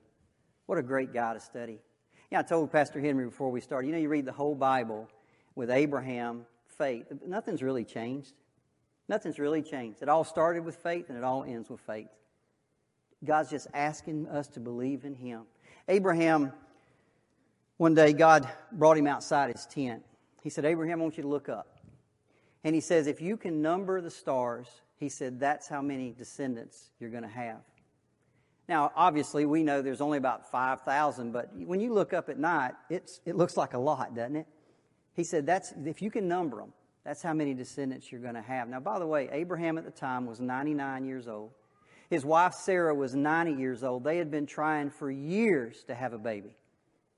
What 0.66 0.78
a 0.78 0.84
great 0.84 1.14
guy 1.14 1.34
to 1.34 1.40
study. 1.40 1.80
Yeah, 2.32 2.40
I 2.40 2.44
told 2.44 2.72
Pastor 2.72 3.00
Henry 3.00 3.26
before 3.26 3.52
we 3.52 3.62
started, 3.62 3.88
you 3.88 3.94
know, 3.94 4.00
you 4.00 4.10
read 4.10 4.26
the 4.26 4.32
whole 4.32 4.56
Bible 4.56 5.08
with 5.56 5.70
Abraham, 5.70 6.46
faith. 6.78 7.06
Nothing's 7.26 7.62
really 7.62 7.84
changed. 7.84 8.34
Nothing's 9.08 9.40
really 9.40 9.62
changed. 9.62 10.02
It 10.02 10.10
all 10.10 10.24
started 10.24 10.64
with 10.64 10.76
faith 10.78 11.10
and 11.10 11.18
it 11.18 11.24
all 11.24 11.44
ends 11.44 11.70
with 11.70 11.82
faith. 11.82 12.08
God's 13.24 13.50
just 13.50 13.68
asking 13.74 14.28
us 14.28 14.48
to 14.50 14.60
believe 14.60 15.06
in 15.06 15.16
Him. 15.16 15.44
Abraham, 15.88 16.52
one 17.78 17.94
day, 17.94 18.14
God 18.14 18.50
brought 18.72 18.98
him 18.98 19.08
outside 19.08 19.52
his 19.52 19.66
tent. 19.66 20.04
He 20.42 20.50
said, 20.50 20.66
Abraham, 20.66 21.00
I 21.00 21.04
want 21.04 21.18
you 21.18 21.24
to 21.24 21.30
look 21.30 21.50
up. 21.50 21.78
And 22.64 22.74
he 22.74 22.82
says, 22.82 23.08
If 23.08 23.22
you 23.22 23.36
can 23.38 23.62
number 23.62 24.00
the 24.02 24.12
stars, 24.12 24.68
he 25.04 25.10
said, 25.10 25.40
that's 25.40 25.68
how 25.68 25.82
many 25.82 26.12
descendants 26.18 26.92
you're 27.00 27.10
going 27.10 27.24
to 27.24 27.30
have. 27.30 27.60
Now, 28.70 28.92
obviously, 28.96 29.46
we 29.46 29.62
know 29.62 29.82
there's 29.82 30.00
only 30.00 30.18
about 30.18 30.50
5,000, 30.50 31.34
but 31.34 31.54
when 31.54 31.82
you 31.82 31.94
look 31.94 32.14
up 32.14 32.30
at 32.30 32.40
night, 32.40 32.74
it's, 32.90 33.20
it 33.26 33.36
looks 33.36 33.58
like 33.58 33.74
a 33.74 33.78
lot, 33.78 34.16
doesn't 34.16 34.38
it? 34.38 34.48
He 35.14 35.26
said, 35.26 35.46
that's, 35.46 35.74
if 35.86 36.02
you 36.02 36.10
can 36.10 36.30
number 36.30 36.58
them, 36.58 36.72
that's 37.04 37.22
how 37.22 37.34
many 37.34 37.54
descendants 37.54 38.12
you're 38.12 38.22
going 38.22 38.36
to 38.36 38.42
have. 38.42 38.70
Now, 38.70 38.80
by 38.80 38.98
the 38.98 39.06
way, 39.06 39.28
Abraham 39.32 39.78
at 39.78 39.84
the 39.84 39.92
time 39.92 40.26
was 40.26 40.40
99 40.40 41.04
years 41.04 41.28
old. 41.28 41.52
His 42.14 42.24
wife 42.24 42.54
Sarah 42.54 42.94
was 42.94 43.16
90 43.16 43.54
years 43.54 43.84
old. 43.84 44.04
They 44.04 44.18
had 44.18 44.30
been 44.30 44.46
trying 44.46 44.92
for 44.92 45.10
years 45.10 45.84
to 45.86 45.96
have 45.96 46.14
a 46.14 46.20
baby. 46.20 46.56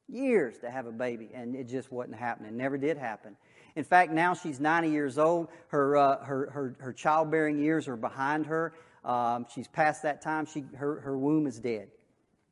Years 0.08 0.58
to 0.60 0.72
have 0.72 0.86
a 0.86 0.92
baby, 0.94 1.32
and 1.34 1.54
it 1.54 1.68
just 1.68 1.92
wasn't 1.92 2.16
happening. 2.16 2.52
It 2.52 2.56
never 2.56 2.78
did 2.78 2.98
happen. 2.98 3.36
In 3.76 3.84
fact, 3.84 4.14
now 4.14 4.34
she's 4.34 4.62
90 4.62 4.90
years 4.90 5.18
old. 5.18 5.50
Her, 5.68 5.98
uh, 5.98 6.24
her, 6.24 6.50
her, 6.50 6.76
her 6.80 6.94
childbearing 6.94 7.60
years 7.60 7.90
are 7.90 7.98
behind 7.98 8.46
her. 8.46 8.72
Um, 9.04 9.46
she's 9.54 9.68
past 9.68 10.04
that 10.04 10.22
time. 10.22 10.46
She, 10.46 10.64
her, 10.78 11.02
her 11.02 11.18
womb 11.18 11.46
is 11.46 11.60
dead. 11.60 11.90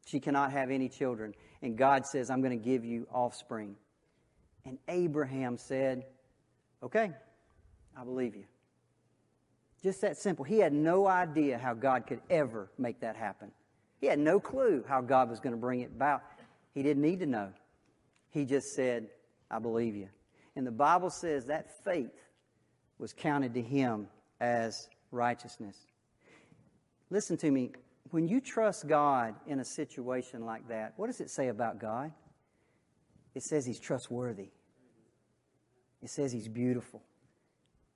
She 0.05 0.19
cannot 0.19 0.51
have 0.51 0.69
any 0.69 0.89
children. 0.89 1.35
And 1.61 1.77
God 1.77 2.05
says, 2.05 2.29
I'm 2.29 2.41
going 2.41 2.59
to 2.59 2.61
give 2.61 2.83
you 2.83 3.07
offspring. 3.09 3.77
And 4.65 4.77
Abraham 4.89 5.55
said, 5.55 6.03
Okay, 6.83 7.09
I 7.97 8.03
believe 8.03 8.35
you. 8.35 8.43
Just 9.83 9.99
that 10.01 10.17
simple. 10.17 10.45
He 10.45 10.59
had 10.59 10.71
no 10.71 11.07
idea 11.07 11.57
how 11.57 11.73
God 11.73 12.07
could 12.07 12.21
ever 12.29 12.71
make 12.77 13.01
that 13.01 13.17
happen. 13.17 13.51
He 13.99 14.07
had 14.07 14.17
no 14.17 14.39
clue 14.39 14.83
how 14.87 15.01
God 15.01 15.29
was 15.29 15.41
going 15.41 15.53
to 15.53 15.59
bring 15.59 15.81
it 15.81 15.91
about. 15.93 16.23
He 16.73 16.81
didn't 16.81 17.03
need 17.03 17.19
to 17.19 17.25
know. 17.25 17.49
He 18.29 18.45
just 18.45 18.73
said, 18.75 19.07
I 19.51 19.59
believe 19.59 19.95
you. 19.95 20.07
And 20.55 20.65
the 20.65 20.71
Bible 20.71 21.09
says 21.09 21.45
that 21.47 21.83
faith 21.83 22.13
was 22.97 23.11
counted 23.11 23.53
to 23.55 23.61
him 23.61 24.07
as 24.39 24.87
righteousness. 25.11 25.77
Listen 27.09 27.35
to 27.37 27.51
me. 27.51 27.71
When 28.11 28.27
you 28.27 28.39
trust 28.39 28.87
God 28.87 29.35
in 29.47 29.59
a 29.59 29.65
situation 29.65 30.45
like 30.45 30.67
that, 30.69 30.93
what 30.95 31.07
does 31.07 31.19
it 31.19 31.29
say 31.29 31.49
about 31.49 31.79
God? 31.79 32.11
It 33.35 33.43
says 33.43 33.65
he's 33.65 33.79
trustworthy. 33.79 34.49
It 36.01 36.09
says 36.09 36.31
he's 36.31 36.47
beautiful 36.47 37.01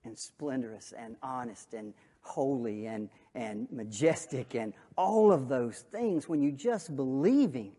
and 0.07 0.17
splendorous 0.17 0.93
and 0.97 1.15
honest 1.21 1.73
and 1.73 1.93
holy 2.21 2.87
and, 2.87 3.09
and 3.35 3.67
majestic 3.71 4.55
and 4.55 4.73
all 4.97 5.31
of 5.31 5.47
those 5.47 5.79
things 5.91 6.27
when 6.27 6.41
you 6.41 6.51
just 6.51 6.95
believe 6.95 7.53
him. 7.53 7.71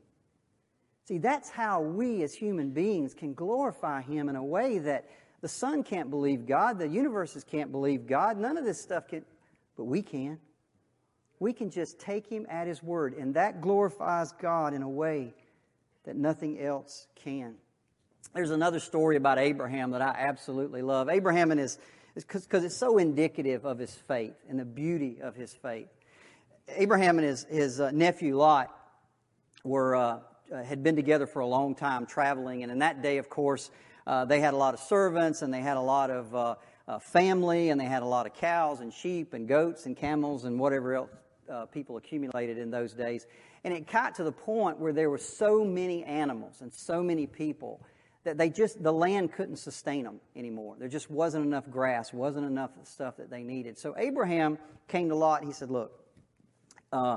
See, 1.07 1.19
that's 1.19 1.51
how 1.51 1.81
we 1.81 2.23
as 2.23 2.35
human 2.35 2.71
beings 2.71 3.15
can 3.15 3.35
glorify 3.35 4.03
him 4.03 4.29
in 4.29 4.37
a 4.37 4.45
way 4.45 4.79
that 4.79 5.07
the 5.41 5.49
sun 5.49 5.83
can't 5.83 6.11
believe 6.11 6.47
God, 6.47 6.79
the 6.79 6.89
universes 6.89 7.45
can't 7.45 7.73
believe 7.73 8.07
God, 8.07 8.39
none 8.39 8.57
of 8.59 8.65
this 8.65 8.81
stuff 8.81 9.09
can, 9.09 9.25
but 9.77 9.85
we 9.85 10.03
can 10.03 10.39
we 11.41 11.53
can 11.53 11.71
just 11.71 12.01
take 12.01 12.27
him 12.27 12.47
at 12.49 12.67
his 12.67 12.83
word, 12.83 13.15
and 13.15 13.35
that 13.35 13.61
glorifies 13.61 14.33
God 14.33 14.75
in 14.75 14.83
a 14.83 14.89
way 14.89 15.35
that 16.05 16.17
nothing 16.17 16.61
else 16.61 17.07
can. 17.15 17.55
There's 18.35 18.51
another 18.51 18.81
story 18.81 19.17
about 19.17 19.39
Abraham 19.39 19.93
that 19.93 20.03
I 20.03 20.15
absolutely 20.19 20.83
love. 20.83 21.09
Abraham 21.09 21.51
and 21.51 21.61
his, 21.61 21.79
because 22.15 22.65
it's 22.65 22.77
so 22.77 22.99
indicative 22.99 23.65
of 23.65 23.79
his 23.79 23.95
faith 23.95 24.35
and 24.49 24.59
the 24.59 24.65
beauty 24.65 25.19
of 25.23 25.35
his 25.35 25.53
faith. 25.55 25.89
Abraham 26.69 27.19
and 27.19 27.27
his, 27.27 27.45
his 27.45 27.81
uh, 27.81 27.91
nephew 27.93 28.37
Lot 28.37 28.75
were, 29.65 29.97
uh, 29.97 30.19
uh, 30.53 30.63
had 30.63 30.83
been 30.83 30.97
together 30.97 31.27
for 31.27 31.41
a 31.41 31.47
long 31.47 31.75
time 31.75 32.07
traveling, 32.07 32.63
and 32.63 32.73
in 32.73 32.81
that 32.81 33.03
day, 33.03 33.19
of 33.19 33.29
course, 33.29 33.71
uh, 34.07 34.25
they 34.25 34.41
had 34.41 34.55
a 34.55 34.57
lot 34.57 34.75
of 34.75 34.81
servants 34.81 35.43
and 35.43 35.53
they 35.53 35.61
had 35.61 35.77
a 35.77 35.83
lot 35.83 36.11
of 36.11 36.35
uh, 36.35 36.99
family 36.99 37.69
and 37.69 37.81
they 37.81 37.85
had 37.85 38.03
a 38.03 38.07
lot 38.07 38.27
of 38.27 38.35
cows 38.35 38.81
and 38.81 38.93
sheep 38.93 39.35
and 39.35 39.47
goats 39.47 39.85
and 39.85 39.97
camels 39.97 40.45
and 40.45 40.59
whatever 40.59 40.95
else 40.95 41.11
people 41.73 41.97
accumulated 41.97 42.59
in 42.59 42.71
those 42.71 42.93
days. 42.95 43.27
And 43.65 43.75
it 43.75 43.91
got 43.91 44.15
to 44.15 44.25
the 44.25 44.33
point 44.33 44.79
where 44.79 44.93
there 44.93 45.11
were 45.11 45.19
so 45.19 45.65
many 45.65 46.05
animals 46.05 46.63
and 46.63 46.73
so 46.73 47.03
many 47.03 47.27
people 47.27 47.85
that 48.29 48.37
they 48.37 48.51
just, 48.51 48.83
the 48.83 48.93
land 48.93 49.33
couldn't 49.33 49.57
sustain 49.57 50.05
them 50.05 50.21
anymore. 50.37 50.77
There 50.79 50.89
just 50.89 51.11
wasn't 51.11 51.47
enough 51.47 51.71
grass, 51.71 52.13
wasn't 52.13 52.45
enough 52.45 52.73
stuff 52.85 53.17
that 53.17 53.31
they 53.31 53.43
needed. 53.43 53.79
So 53.79 53.95
Abraham 53.97 54.59
came 54.87 55.09
to 55.09 55.15
Lot. 55.15 55.45
He 55.45 55.53
said, 55.53 55.71
Look, 55.71 55.93
uh, 56.93 57.17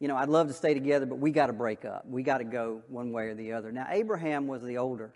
you 0.00 0.08
know, 0.08 0.16
I'd 0.16 0.30
love 0.30 0.48
to 0.48 0.54
stay 0.54 0.72
together, 0.72 1.04
but 1.04 1.18
we 1.18 1.30
got 1.30 1.48
to 1.48 1.52
break 1.52 1.84
up. 1.84 2.06
We 2.08 2.22
got 2.22 2.38
to 2.38 2.44
go 2.44 2.80
one 2.88 3.12
way 3.12 3.24
or 3.24 3.34
the 3.34 3.52
other. 3.52 3.70
Now, 3.70 3.86
Abraham 3.90 4.46
was 4.46 4.62
the 4.62 4.78
older, 4.78 5.12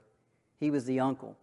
he 0.59 0.71
was 0.71 0.85
the 0.85 1.01
uncle. 1.01 1.39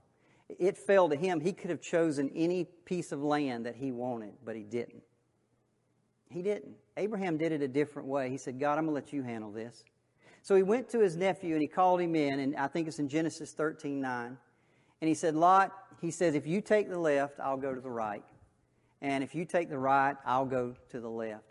It 0.47 0.77
fell 0.77 1.09
to 1.09 1.15
him. 1.15 1.41
He 1.41 1.51
could 1.51 1.71
have 1.71 1.81
chosen 1.81 2.31
any 2.35 2.65
piece 2.85 3.11
of 3.11 3.21
land 3.21 3.65
that 3.65 3.75
he 3.75 3.91
wanted, 3.91 4.33
but 4.45 4.55
he 4.55 4.63
didn't. 4.63 5.03
He 6.29 6.41
didn't. 6.41 6.75
Abraham 6.95 7.37
did 7.37 7.51
it 7.51 7.61
a 7.61 7.67
different 7.67 8.07
way. 8.07 8.29
He 8.29 8.37
said, 8.37 8.59
God, 8.59 8.77
I'm 8.77 8.85
going 8.85 8.95
to 8.95 9.05
let 9.05 9.11
you 9.11 9.23
handle 9.23 9.51
this. 9.51 9.83
So 10.47 10.55
he 10.55 10.63
went 10.63 10.87
to 10.91 11.01
his 11.01 11.17
nephew 11.17 11.55
and 11.55 11.61
he 11.61 11.67
called 11.67 11.99
him 11.99 12.15
in, 12.15 12.39
and 12.39 12.55
I 12.55 12.67
think 12.67 12.87
it's 12.87 12.99
in 12.99 13.09
Genesis 13.09 13.51
13 13.51 13.99
9. 13.99 14.37
And 15.01 15.07
he 15.09 15.13
said, 15.13 15.35
Lot, 15.35 15.73
he 15.99 16.09
says, 16.09 16.35
if 16.35 16.47
you 16.47 16.61
take 16.61 16.89
the 16.89 16.97
left, 16.97 17.37
I'll 17.41 17.57
go 17.57 17.75
to 17.75 17.81
the 17.81 17.89
right. 17.89 18.23
And 19.01 19.25
if 19.25 19.35
you 19.35 19.43
take 19.43 19.69
the 19.69 19.77
right, 19.77 20.15
I'll 20.25 20.45
go 20.45 20.73
to 20.91 21.01
the 21.01 21.09
left. 21.09 21.43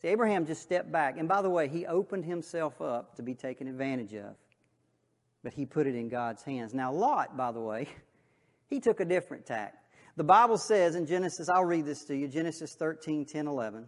See, 0.00 0.06
Abraham 0.06 0.46
just 0.46 0.62
stepped 0.62 0.92
back. 0.92 1.18
And 1.18 1.28
by 1.28 1.42
the 1.42 1.50
way, 1.50 1.66
he 1.66 1.84
opened 1.84 2.26
himself 2.26 2.80
up 2.80 3.16
to 3.16 3.24
be 3.24 3.34
taken 3.34 3.66
advantage 3.66 4.14
of. 4.14 4.36
But 5.42 5.52
he 5.52 5.66
put 5.66 5.88
it 5.88 5.96
in 5.96 6.08
God's 6.08 6.44
hands. 6.44 6.74
Now, 6.74 6.92
Lot, 6.92 7.36
by 7.36 7.50
the 7.50 7.60
way, 7.60 7.88
he 8.70 8.78
took 8.78 9.00
a 9.00 9.04
different 9.04 9.46
tack. 9.46 9.74
The 10.14 10.22
Bible 10.22 10.58
says 10.58 10.94
in 10.94 11.06
Genesis, 11.06 11.48
I'll 11.48 11.64
read 11.64 11.86
this 11.86 12.04
to 12.04 12.16
you, 12.16 12.28
Genesis 12.28 12.76
13, 12.76 13.24
10, 13.24 13.48
11. 13.48 13.84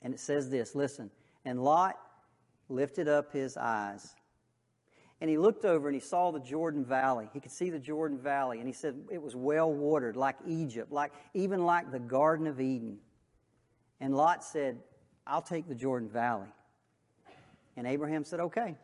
And 0.00 0.14
it 0.14 0.20
says 0.20 0.48
this 0.48 0.74
listen, 0.74 1.10
and 1.44 1.62
Lot 1.62 1.96
lifted 2.68 3.08
up 3.08 3.32
his 3.32 3.56
eyes. 3.56 4.14
And 5.20 5.30
he 5.30 5.38
looked 5.38 5.64
over 5.64 5.88
and 5.88 5.94
he 5.94 6.00
saw 6.00 6.30
the 6.30 6.40
Jordan 6.40 6.84
Valley. 6.84 7.28
He 7.32 7.40
could 7.40 7.50
see 7.50 7.70
the 7.70 7.78
Jordan 7.78 8.18
Valley. 8.18 8.58
And 8.58 8.66
he 8.66 8.74
said 8.74 8.96
it 9.10 9.22
was 9.22 9.34
well 9.34 9.72
watered, 9.72 10.16
like 10.16 10.36
Egypt, 10.46 10.92
like 10.92 11.12
even 11.32 11.64
like 11.64 11.90
the 11.90 11.98
Garden 11.98 12.46
of 12.46 12.60
Eden. 12.60 12.98
And 13.98 14.14
Lot 14.14 14.44
said, 14.44 14.78
I'll 15.26 15.42
take 15.42 15.68
the 15.68 15.74
Jordan 15.74 16.08
Valley. 16.08 16.48
And 17.76 17.86
Abraham 17.86 18.24
said, 18.24 18.40
okay. 18.40 18.76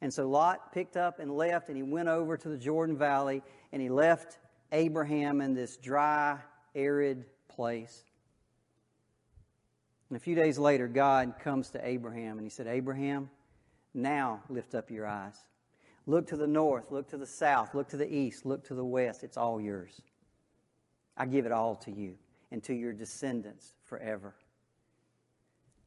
And 0.00 0.12
so 0.12 0.28
Lot 0.28 0.72
picked 0.72 0.96
up 0.96 1.18
and 1.18 1.30
left, 1.30 1.68
and 1.68 1.76
he 1.76 1.82
went 1.82 2.08
over 2.08 2.36
to 2.36 2.48
the 2.48 2.58
Jordan 2.58 2.96
Valley, 2.96 3.42
and 3.72 3.80
he 3.80 3.88
left 3.88 4.38
Abraham 4.72 5.40
in 5.40 5.54
this 5.54 5.76
dry, 5.76 6.38
arid 6.74 7.24
place. 7.48 8.04
And 10.08 10.16
a 10.16 10.20
few 10.20 10.34
days 10.34 10.58
later, 10.58 10.86
God 10.86 11.34
comes 11.40 11.70
to 11.70 11.86
Abraham, 11.86 12.38
and 12.38 12.46
he 12.46 12.50
said, 12.50 12.66
Abraham, 12.66 13.30
now 13.94 14.42
lift 14.48 14.74
up 14.74 14.90
your 14.90 15.06
eyes. 15.06 15.36
Look 16.06 16.26
to 16.28 16.36
the 16.36 16.46
north, 16.46 16.90
look 16.90 17.08
to 17.10 17.16
the 17.16 17.26
south, 17.26 17.74
look 17.74 17.88
to 17.88 17.96
the 17.96 18.12
east, 18.12 18.44
look 18.44 18.64
to 18.66 18.74
the 18.74 18.84
west. 18.84 19.24
It's 19.24 19.38
all 19.38 19.60
yours. 19.60 20.02
I 21.16 21.26
give 21.26 21.46
it 21.46 21.52
all 21.52 21.76
to 21.76 21.90
you 21.90 22.16
and 22.50 22.62
to 22.64 22.74
your 22.74 22.92
descendants 22.92 23.72
forever. 23.84 24.34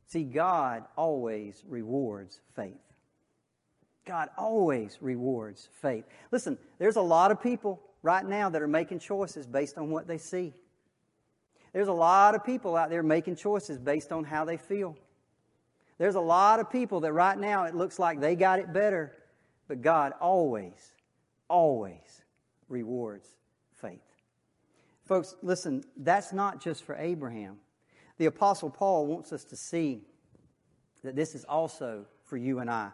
See, 0.07 0.23
God 0.23 0.85
always 0.97 1.63
rewards 1.67 2.39
faith. 2.55 2.79
God 4.05 4.29
always 4.37 4.97
rewards 5.01 5.67
faith. 5.81 6.05
Listen, 6.31 6.57
there's 6.79 6.95
a 6.95 7.01
lot 7.01 7.29
of 7.29 7.43
people 7.43 7.81
right 8.01 8.25
now 8.25 8.49
that 8.49 8.61
are 8.61 8.67
making 8.67 8.99
choices 8.99 9.45
based 9.45 9.77
on 9.77 9.91
what 9.91 10.07
they 10.07 10.17
see. 10.17 10.53
There's 11.77 11.89
a 11.89 11.93
lot 11.93 12.33
of 12.33 12.43
people 12.43 12.75
out 12.75 12.89
there 12.89 13.03
making 13.03 13.35
choices 13.35 13.77
based 13.77 14.11
on 14.11 14.23
how 14.23 14.45
they 14.45 14.57
feel. 14.57 14.97
There's 15.99 16.15
a 16.15 16.19
lot 16.19 16.59
of 16.59 16.71
people 16.71 17.01
that 17.01 17.13
right 17.13 17.37
now 17.37 17.65
it 17.65 17.75
looks 17.75 17.99
like 17.99 18.19
they 18.19 18.35
got 18.35 18.57
it 18.57 18.73
better, 18.73 19.15
but 19.67 19.83
God 19.83 20.13
always, 20.19 20.95
always 21.47 22.23
rewards 22.67 23.29
faith. 23.79 24.01
Folks, 25.05 25.35
listen, 25.43 25.83
that's 25.97 26.33
not 26.33 26.59
just 26.59 26.83
for 26.83 26.95
Abraham. 26.95 27.57
The 28.17 28.25
Apostle 28.25 28.71
Paul 28.71 29.05
wants 29.05 29.31
us 29.31 29.43
to 29.43 29.55
see 29.55 30.01
that 31.03 31.15
this 31.15 31.35
is 31.35 31.43
also 31.43 32.07
for 32.25 32.37
you 32.37 32.57
and 32.57 32.71
I. 32.71 32.89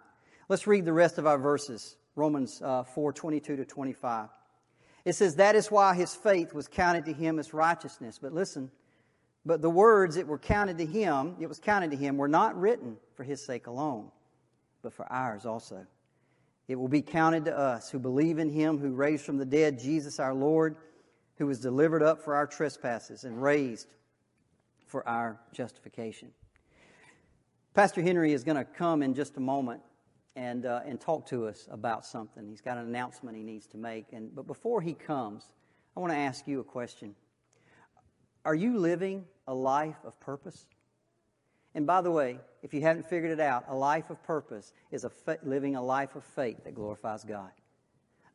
Let's 0.50 0.68
read 0.68 0.84
the 0.84 0.92
rest 0.92 1.18
of 1.18 1.26
our 1.26 1.38
verses 1.38 1.96
Romans 2.18 2.62
uh, 2.62 2.84
4 2.84 3.14
22 3.14 3.56
to 3.56 3.64
25. 3.64 4.28
It 5.06 5.14
says, 5.14 5.36
That 5.36 5.56
is 5.56 5.70
why 5.70 5.96
his 5.96 6.14
faith 6.16 6.54
was 6.54 6.68
counted 6.68 7.06
to 7.06 7.14
him 7.14 7.40
as 7.40 7.54
righteousness. 7.54 8.20
But 8.22 8.34
listen, 8.34 8.72
but 9.46 9.62
the 9.62 9.70
words 9.70 10.16
that 10.16 10.28
were 10.28 10.38
counted 10.38 10.78
to 10.78 10.86
him, 10.86 11.36
it 11.40 11.48
was 11.48 11.60
counted 11.60 11.92
to 11.92 11.98
him, 11.98 12.18
were 12.18 12.28
not 12.28 12.60
written 12.60 12.98
for 13.16 13.24
his 13.24 13.44
sake 13.44 13.68
alone, 13.68 14.10
but 14.82 14.94
for 14.94 15.12
ours 15.12 15.46
also. 15.46 15.86
It 16.68 16.76
will 16.76 16.88
be 16.88 17.02
counted 17.02 17.46
to 17.46 17.58
us 17.58 17.90
who 17.90 18.00
believe 18.00 18.40
in 18.40 18.50
him 18.50 18.78
who 18.78 18.94
raised 18.94 19.26
from 19.26 19.38
the 19.38 19.46
dead 19.46 19.80
Jesus 19.80 20.20
our 20.20 20.34
Lord, 20.34 20.78
who 21.38 21.48
was 21.48 21.60
delivered 21.60 22.02
up 22.02 22.22
for 22.22 22.36
our 22.36 22.48
trespasses 22.48 23.26
and 23.26 23.42
raised 23.42 23.88
for 24.86 25.08
our 25.08 25.38
justification. 25.52 26.32
Pastor 27.74 28.02
Henry 28.02 28.32
is 28.32 28.44
going 28.44 28.56
to 28.56 28.64
come 28.64 29.04
in 29.04 29.14
just 29.14 29.36
a 29.36 29.42
moment 29.42 29.82
and, 30.36 30.66
uh, 30.66 30.82
and 30.86 31.00
talk 31.00 31.28
to 31.28 31.48
us 31.48 31.68
about 31.70 32.06
something. 32.06 32.48
He's 32.48 32.62
got 32.62 32.78
an 32.78 32.88
announcement 32.88 33.38
he 33.38 33.44
needs 33.44 33.68
to 33.68 33.78
make. 33.78 34.14
And, 34.14 34.34
but 34.36 34.48
before 34.48 34.82
he 34.82 34.94
comes, 34.94 35.52
I 35.96 36.00
want 36.00 36.12
to 36.12 36.18
ask 36.18 36.48
you 36.48 36.60
a 36.60 36.64
question 36.64 37.16
Are 38.46 38.56
you 38.56 38.78
living 38.78 39.26
a 39.48 39.54
life 39.54 39.98
of 40.04 40.20
purpose? 40.20 40.68
And 41.76 41.88
by 41.88 42.02
the 42.02 42.12
way, 42.12 42.40
if 42.62 42.74
you 42.74 42.82
haven't 42.82 43.10
figured 43.10 43.32
it 43.32 43.40
out, 43.40 43.66
a 43.68 43.76
life 43.76 44.10
of 44.10 44.22
purpose 44.24 44.74
is 44.92 45.04
a 45.04 45.10
fa- 45.10 45.40
living 45.44 45.76
a 45.76 45.82
life 45.82 46.16
of 46.16 46.24
faith 46.24 46.64
that 46.66 46.76
glorifies 46.76 47.24
God. 47.24 47.52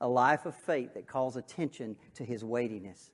A 0.01 0.09
life 0.09 0.45
of 0.45 0.55
faith 0.55 0.95
that 0.95 1.07
calls 1.07 1.37
attention 1.37 1.97
to 2.15 2.25
his 2.25 2.45
weightiness. 2.45 3.11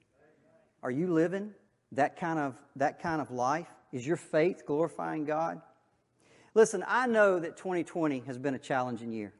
Are 0.82 0.90
you 0.90 1.12
living 1.12 1.52
that 1.92 2.16
kind 2.16 2.38
of, 2.38 2.54
that 2.76 3.00
kind 3.00 3.20
of 3.20 3.30
life? 3.30 3.68
Is 3.92 4.06
your 4.06 4.16
faith 4.16 4.64
glorifying 4.66 5.24
God? 5.24 5.60
Listen, 6.54 6.84
I 6.86 7.08
know 7.08 7.40
that 7.40 7.56
2020 7.56 8.20
has 8.26 8.38
been 8.38 8.54
a 8.54 8.58
challenging 8.58 9.12
year. 9.12 9.32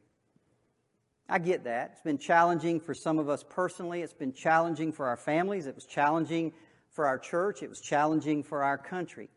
I 1.29 1.39
get 1.39 1.63
that. 1.63 1.91
It's 1.93 2.01
been 2.01 2.17
challenging 2.17 2.81
for 2.81 2.93
some 2.93 3.19
of 3.19 3.29
us 3.29 3.43
personally. 3.43 4.01
It's 4.01 4.13
been 4.13 4.33
challenging 4.33 4.91
for 4.91 5.07
our 5.07 5.15
families. 5.15 5.65
It 5.65 5.73
was 5.73 5.85
challenging 5.85 6.53
for 6.91 7.07
our 7.07 7.17
church. 7.17 7.63
It 7.63 7.69
was 7.69 7.79
challenging 7.79 8.43
for 8.43 8.63
our 8.63 8.77
country. 8.77 9.29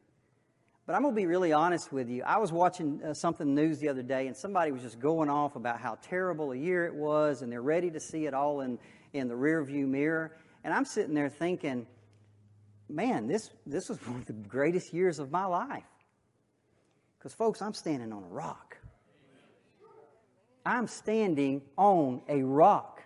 But 0.86 0.96
I'm 0.96 1.02
going 1.02 1.14
to 1.14 1.20
be 1.20 1.26
really 1.26 1.52
honest 1.52 1.92
with 1.92 2.08
you. 2.08 2.22
I 2.24 2.38
was 2.38 2.50
watching 2.50 3.00
uh, 3.02 3.14
something 3.14 3.54
news 3.54 3.78
the 3.78 3.88
other 3.88 4.02
day, 4.02 4.26
and 4.26 4.36
somebody 4.36 4.72
was 4.72 4.82
just 4.82 4.98
going 4.98 5.30
off 5.30 5.54
about 5.54 5.78
how 5.80 5.98
terrible 6.02 6.52
a 6.52 6.56
year 6.56 6.84
it 6.84 6.94
was, 6.94 7.42
and 7.42 7.52
they're 7.52 7.62
ready 7.62 7.90
to 7.90 8.00
see 8.00 8.26
it 8.26 8.34
all 8.34 8.62
in, 8.62 8.78
in 9.12 9.28
the 9.28 9.34
rearview 9.34 9.86
mirror. 9.86 10.36
And 10.64 10.74
I'm 10.74 10.84
sitting 10.84 11.14
there 11.14 11.28
thinking, 11.28 11.86
man, 12.88 13.28
this, 13.28 13.50
this 13.66 13.88
was 13.88 13.98
one 14.06 14.20
of 14.20 14.26
the 14.26 14.32
greatest 14.32 14.92
years 14.92 15.20
of 15.20 15.30
my 15.30 15.44
life. 15.44 15.84
Because, 17.18 17.34
folks, 17.34 17.60
I'm 17.60 17.74
standing 17.74 18.12
on 18.12 18.22
a 18.22 18.28
rock. 18.28 18.78
I'm 20.64 20.86
standing 20.86 21.62
on 21.76 22.22
a 22.28 22.42
rock. 22.42 23.02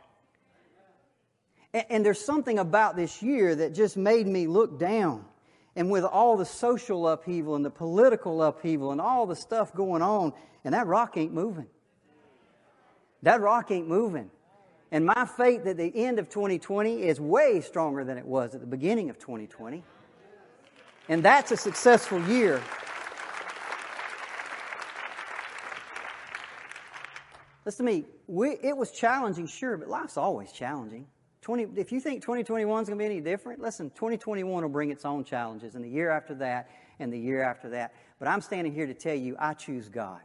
And, 1.72 1.86
and, 1.88 2.06
there's 2.06 2.20
something 2.20 2.58
about 2.58 2.96
this 2.96 3.22
year 3.22 3.54
that 3.54 3.74
just 3.74 3.96
made 3.96 4.26
me 4.26 4.46
look 4.46 4.78
down. 4.78 5.24
And 5.76 5.90
with 5.90 6.04
all 6.04 6.36
the 6.36 6.44
social 6.44 7.08
upheaval 7.08 7.56
and 7.56 7.64
the 7.64 7.70
political 7.70 8.42
upheaval 8.42 8.92
and 8.92 9.00
all 9.00 9.26
the 9.26 9.36
stuff 9.36 9.72
going 9.74 10.02
on, 10.02 10.34
and 10.64 10.74
that 10.74 10.86
rock 10.86 11.16
ain't 11.16 11.32
moving. 11.32 11.68
That 13.22 13.40
rock 13.40 13.70
ain't 13.70 13.88
moving. 13.88 14.30
And 14.90 15.06
my 15.06 15.24
faith 15.24 15.64
at 15.66 15.78
the 15.78 15.90
end 15.94 16.18
of 16.18 16.28
2020 16.28 17.02
is 17.02 17.18
way 17.18 17.62
stronger 17.62 18.04
than 18.04 18.18
it 18.18 18.26
was 18.26 18.54
at 18.54 18.60
the 18.60 18.66
beginning 18.66 19.08
of 19.08 19.18
2020. 19.18 19.82
And 21.08 21.22
that's 21.22 21.50
a 21.50 21.56
successful 21.56 22.20
year 22.28 22.60
Listen 27.64 27.86
to 27.86 27.92
me. 27.92 28.04
We, 28.26 28.58
it 28.62 28.76
was 28.76 28.90
challenging, 28.90 29.46
sure, 29.46 29.76
but 29.76 29.88
life's 29.88 30.16
always 30.16 30.52
challenging. 30.52 31.06
20, 31.42 31.68
if 31.76 31.90
you 31.90 32.00
think 32.00 32.22
2021 32.22 32.82
is 32.82 32.88
going 32.88 32.98
to 32.98 33.02
be 33.02 33.06
any 33.06 33.20
different, 33.20 33.60
listen, 33.60 33.90
2021 33.90 34.62
will 34.62 34.68
bring 34.68 34.90
its 34.90 35.04
own 35.04 35.24
challenges, 35.24 35.74
and 35.74 35.84
the 35.84 35.88
year 35.88 36.10
after 36.10 36.34
that, 36.36 36.70
and 36.98 37.12
the 37.12 37.18
year 37.18 37.42
after 37.42 37.68
that. 37.70 37.94
But 38.18 38.28
I'm 38.28 38.40
standing 38.40 38.72
here 38.72 38.86
to 38.86 38.94
tell 38.94 39.14
you, 39.14 39.36
I 39.38 39.54
choose 39.54 39.88
God. 39.88 40.20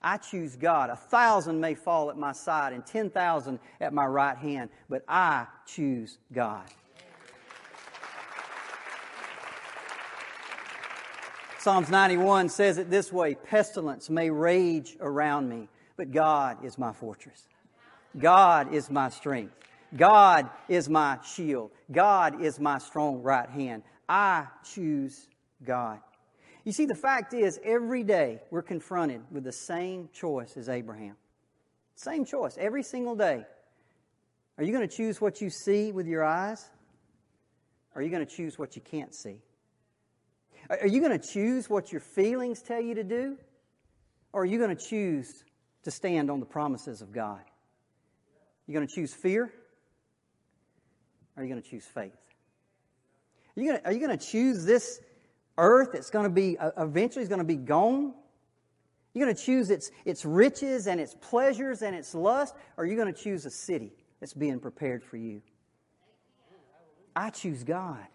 I 0.00 0.16
choose 0.16 0.56
God. 0.56 0.90
A 0.90 0.96
thousand 0.96 1.60
may 1.60 1.74
fall 1.74 2.10
at 2.10 2.16
my 2.16 2.32
side 2.32 2.72
and 2.72 2.84
10,000 2.84 3.58
at 3.80 3.92
my 3.92 4.04
right 4.04 4.36
hand, 4.36 4.70
but 4.88 5.04
I 5.06 5.46
choose 5.64 6.18
God. 6.32 6.64
Psalms 11.62 11.90
91 11.90 12.48
says 12.48 12.76
it 12.76 12.90
this 12.90 13.12
way 13.12 13.36
Pestilence 13.36 14.10
may 14.10 14.30
rage 14.30 14.96
around 14.98 15.48
me, 15.48 15.68
but 15.96 16.10
God 16.10 16.64
is 16.64 16.76
my 16.76 16.92
fortress. 16.92 17.46
God 18.18 18.74
is 18.74 18.90
my 18.90 19.08
strength. 19.08 19.54
God 19.96 20.50
is 20.68 20.88
my 20.88 21.20
shield. 21.24 21.70
God 21.92 22.42
is 22.42 22.58
my 22.58 22.78
strong 22.78 23.22
right 23.22 23.48
hand. 23.48 23.84
I 24.08 24.48
choose 24.74 25.28
God. 25.64 26.00
You 26.64 26.72
see, 26.72 26.84
the 26.84 26.96
fact 26.96 27.32
is, 27.32 27.60
every 27.62 28.02
day 28.02 28.40
we're 28.50 28.62
confronted 28.62 29.20
with 29.30 29.44
the 29.44 29.52
same 29.52 30.08
choice 30.12 30.56
as 30.56 30.68
Abraham. 30.68 31.14
Same 31.94 32.24
choice, 32.24 32.56
every 32.58 32.82
single 32.82 33.14
day. 33.14 33.46
Are 34.58 34.64
you 34.64 34.72
going 34.72 34.88
to 34.88 34.92
choose 34.96 35.20
what 35.20 35.40
you 35.40 35.48
see 35.48 35.92
with 35.92 36.08
your 36.08 36.24
eyes? 36.24 36.68
Or 37.94 38.00
are 38.00 38.04
you 38.04 38.10
going 38.10 38.26
to 38.26 38.36
choose 38.36 38.58
what 38.58 38.74
you 38.74 38.82
can't 38.82 39.14
see? 39.14 39.42
Are 40.80 40.86
you 40.86 41.00
going 41.00 41.18
to 41.18 41.26
choose 41.26 41.68
what 41.68 41.92
your 41.92 42.00
feelings 42.00 42.62
tell 42.62 42.80
you 42.80 42.94
to 42.94 43.04
do? 43.04 43.36
Or 44.32 44.42
are 44.42 44.46
you 44.46 44.58
going 44.58 44.74
to 44.74 44.82
choose 44.82 45.44
to 45.82 45.90
stand 45.90 46.30
on 46.30 46.40
the 46.40 46.46
promises 46.46 47.02
of 47.02 47.12
God? 47.12 47.40
You're 48.66 48.74
going 48.74 48.88
to 48.88 48.94
choose 48.94 49.12
fear? 49.12 49.52
Or 51.36 51.42
are 51.42 51.44
you 51.44 51.50
going 51.50 51.62
to 51.62 51.68
choose 51.68 51.84
faith? 51.84 52.16
Are 53.56 53.60
you 53.60 53.68
going 53.68 53.80
to, 53.80 53.86
are 53.86 53.92
you 53.92 53.98
going 53.98 54.18
to 54.18 54.24
choose 54.24 54.64
this 54.64 55.00
earth 55.58 55.90
that's 55.92 56.10
going 56.10 56.24
to 56.24 56.30
be 56.30 56.56
uh, 56.56 56.70
eventually 56.78 57.22
is 57.22 57.28
going 57.28 57.40
to 57.40 57.44
be 57.44 57.56
gone? 57.56 58.14
You're 59.12 59.26
going 59.26 59.36
to 59.36 59.42
choose 59.42 59.70
its, 59.70 59.90
its 60.06 60.24
riches 60.24 60.86
and 60.86 60.98
its 60.98 61.14
pleasures 61.20 61.82
and 61.82 61.94
its 61.94 62.14
lust, 62.14 62.54
or 62.78 62.84
are 62.84 62.86
you 62.86 62.96
going 62.96 63.12
to 63.12 63.20
choose 63.20 63.44
a 63.44 63.50
city 63.50 63.92
that's 64.20 64.32
being 64.32 64.58
prepared 64.58 65.04
for 65.04 65.18
you? 65.18 65.42
I 67.14 67.28
choose 67.28 67.62
God. 67.62 68.06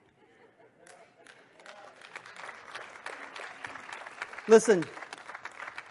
Listen, 4.50 4.86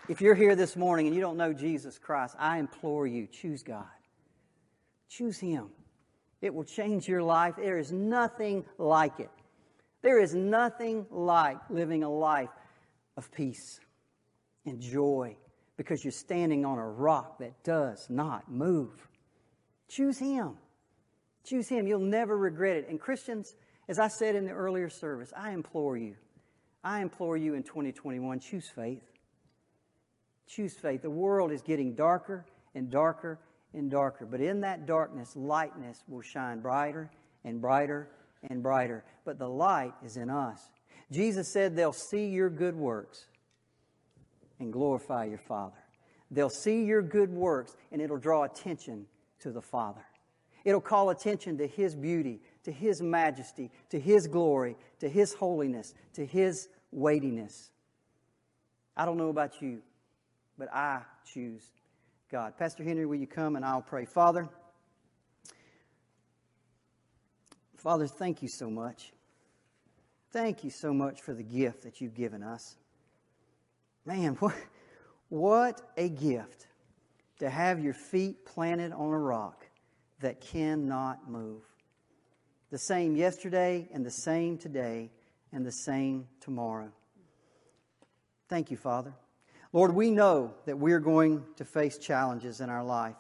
if 0.09 0.23
you're 0.23 0.35
here 0.35 0.57
this 0.57 0.77
morning 0.77 1.07
and 1.07 1.15
you 1.15 1.21
don't 1.21 1.37
know 1.37 1.53
Jesus 1.53 1.99
Christ, 1.99 2.35
I 2.39 2.59
implore 2.59 3.07
you, 3.07 3.27
choose 3.27 3.63
God. 3.63 3.85
Choose 5.11 5.39
Him. 5.39 5.69
It 6.41 6.55
will 6.55 6.65
change 6.65 7.07
your 7.07 7.23
life. 7.23 7.57
There 7.59 7.77
is 7.77 7.93
nothing 7.93 8.65
like 8.79 9.21
it. 9.21 9.31
There 10.01 10.19
is 10.19 10.35
nothing 10.35 11.05
like 11.11 11.59
living 11.69 12.03
a 12.03 12.09
life 12.09 12.49
of 13.19 13.31
peace 13.31 13.79
and 14.65 14.81
joy 14.81 15.37
because 15.77 16.03
you're 16.03 16.13
standing 16.13 16.65
on 16.65 16.79
a 16.79 16.89
rock 16.89 17.39
that 17.41 17.63
does 17.63 18.07
not 18.09 18.51
move. 18.51 19.07
Choose 19.89 20.19
Him. 20.19 20.57
Choose 21.45 21.69
Him. 21.69 21.87
You'll 21.87 22.01
never 22.01 22.35
regret 22.35 22.79
it. 22.79 22.89
And 22.89 22.99
Christians, 22.99 23.55
as 23.87 23.99
I 23.99 24.09
said 24.09 24.35
in 24.35 24.47
the 24.47 24.53
earlier 24.53 24.89
service, 24.89 25.31
I 25.37 25.51
implore 25.51 25.99
you, 25.99 26.17
I 26.87 27.01
implore 27.01 27.37
you 27.37 27.55
in 27.55 27.65
2021, 27.65 28.39
choose 28.39 28.69
faith. 28.69 29.03
Choose 30.47 30.75
faith. 30.75 31.03
The 31.03 31.11
world 31.11 31.51
is 31.51 31.61
getting 31.61 31.97
darker 31.97 32.47
and 32.77 32.89
darker 32.89 33.41
and 33.75 33.91
darker. 33.91 34.25
But 34.25 34.41
in 34.41 34.61
that 34.61 34.87
darkness, 34.87 35.35
lightness 35.35 36.05
will 36.07 36.23
shine 36.23 36.61
brighter 36.61 37.11
and 37.45 37.61
brighter 37.61 38.09
and 38.49 38.63
brighter. 38.63 39.05
But 39.25 39.41
the 39.41 39.49
light 39.49 39.95
is 40.05 40.17
in 40.17 40.31
us. 40.31 40.61
Jesus 41.11 41.53
said 41.53 41.75
they'll 41.75 41.93
see 41.93 42.29
your 42.29 42.49
good 42.49 42.77
works 42.77 43.27
and 44.61 44.73
glorify 44.73 45.25
your 45.25 45.39
Father. 45.39 45.83
They'll 46.31 46.49
see 46.49 46.85
your 46.85 47.03
good 47.03 47.31
works 47.31 47.77
and 47.91 48.01
it'll 48.01 48.17
draw 48.17 48.45
attention 48.45 49.07
to 49.41 49.51
the 49.51 49.61
Father. 49.61 50.07
It'll 50.65 50.81
call 50.81 51.11
attention 51.11 51.59
to 51.59 51.67
His 51.67 51.97
beauty, 51.97 52.41
to 52.63 52.71
His 52.71 53.03
majesty, 53.03 53.73
to 53.91 53.99
His 53.99 54.29
glory, 54.29 54.77
to 55.01 55.09
His 55.09 55.35
holiness, 55.35 55.93
to 56.15 56.25
His 56.25 56.69
weightiness. 56.97 57.71
I 58.97 59.05
don't 59.05 59.19
know 59.19 59.29
about 59.29 59.61
you, 59.61 59.83
but 60.59 60.73
I 60.73 61.03
choose 61.31 61.63
God. 62.33 62.57
Pastor 62.59 62.83
Henry, 62.83 63.05
will 63.05 63.17
you 63.17 63.27
come 63.27 63.55
and 63.55 63.65
I'll 63.65 63.83
pray? 63.83 64.07
Father, 64.07 64.49
Father, 67.77 68.07
thank 68.07 68.43
you 68.43 68.49
so 68.49 68.71
much. 68.71 69.13
Thank 70.33 70.65
you 70.65 70.71
so 70.71 70.95
much 70.95 71.21
for 71.21 71.35
the 71.35 71.43
gift 71.43 71.83
that 71.83 72.01
you've 72.01 72.15
given 72.15 72.43
us. 72.43 72.77
Man, 74.07 74.35
what, 74.41 74.57
what 75.29 75.83
a 75.99 76.09
gift 76.09 76.67
to 77.41 77.51
have 77.51 77.79
your 77.79 77.95
feet 77.95 78.47
planted 78.47 78.93
on 78.93 79.13
a 79.13 79.19
rock 79.19 79.67
that 80.21 80.41
cannot 80.41 81.31
move. 81.31 81.63
The 82.71 82.79
same 82.79 83.17
yesterday 83.17 83.87
and 83.93 84.05
the 84.05 84.11
same 84.11 84.57
today 84.57 85.11
and 85.53 85.65
the 85.65 85.73
same 85.73 86.27
tomorrow. 86.41 86.91
Thank 88.49 88.71
you, 88.71 88.77
Father. 88.77 89.13
Lord, 89.73 89.95
we 89.95 90.11
know 90.11 90.55
that 90.65 90.79
we're 90.79 91.01
going 91.01 91.45
to 91.57 91.65
face 91.65 91.99
challenges 91.99 92.61
in 92.61 92.71
our 92.71 92.85
life, 92.85 93.17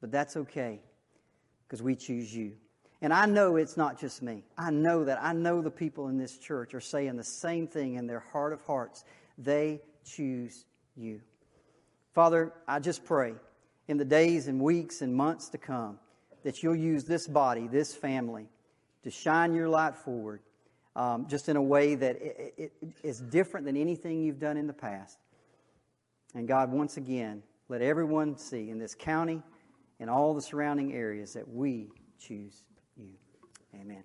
but 0.00 0.10
that's 0.10 0.36
okay 0.36 0.80
because 1.66 1.82
we 1.82 1.94
choose 1.94 2.34
you. 2.34 2.52
And 3.00 3.12
I 3.12 3.26
know 3.26 3.56
it's 3.56 3.76
not 3.76 3.98
just 3.98 4.22
me. 4.22 4.44
I 4.56 4.70
know 4.70 5.04
that. 5.04 5.22
I 5.22 5.32
know 5.32 5.62
the 5.62 5.70
people 5.70 6.08
in 6.08 6.18
this 6.18 6.38
church 6.38 6.74
are 6.74 6.80
saying 6.80 7.16
the 7.16 7.24
same 7.24 7.66
thing 7.66 7.94
in 7.94 8.06
their 8.06 8.20
heart 8.20 8.52
of 8.52 8.60
hearts. 8.62 9.04
They 9.36 9.80
choose 10.04 10.64
you. 10.96 11.20
Father, 12.14 12.52
I 12.66 12.80
just 12.80 13.04
pray 13.04 13.34
in 13.86 13.96
the 13.96 14.04
days 14.04 14.48
and 14.48 14.60
weeks 14.60 15.02
and 15.02 15.14
months 15.14 15.48
to 15.50 15.58
come 15.58 15.98
that 16.42 16.62
you'll 16.62 16.74
use 16.74 17.04
this 17.04 17.28
body, 17.28 17.68
this 17.68 17.94
family, 17.94 18.48
to 19.04 19.10
shine 19.10 19.54
your 19.54 19.68
light 19.68 19.94
forward 19.94 20.40
um, 20.98 21.28
just 21.28 21.48
in 21.48 21.56
a 21.56 21.62
way 21.62 21.94
that 21.94 22.16
it, 22.20 22.54
it 22.58 22.72
is 23.04 23.20
different 23.20 23.64
than 23.64 23.76
anything 23.76 24.20
you've 24.20 24.40
done 24.40 24.56
in 24.56 24.66
the 24.66 24.72
past. 24.72 25.16
And 26.34 26.48
God, 26.48 26.72
once 26.72 26.96
again, 26.96 27.44
let 27.68 27.82
everyone 27.82 28.36
see 28.36 28.68
in 28.68 28.80
this 28.80 28.96
county 28.96 29.40
and 30.00 30.10
all 30.10 30.34
the 30.34 30.42
surrounding 30.42 30.92
areas 30.92 31.32
that 31.34 31.48
we 31.48 31.88
choose 32.18 32.64
you. 32.96 33.10
Amen. 33.80 34.02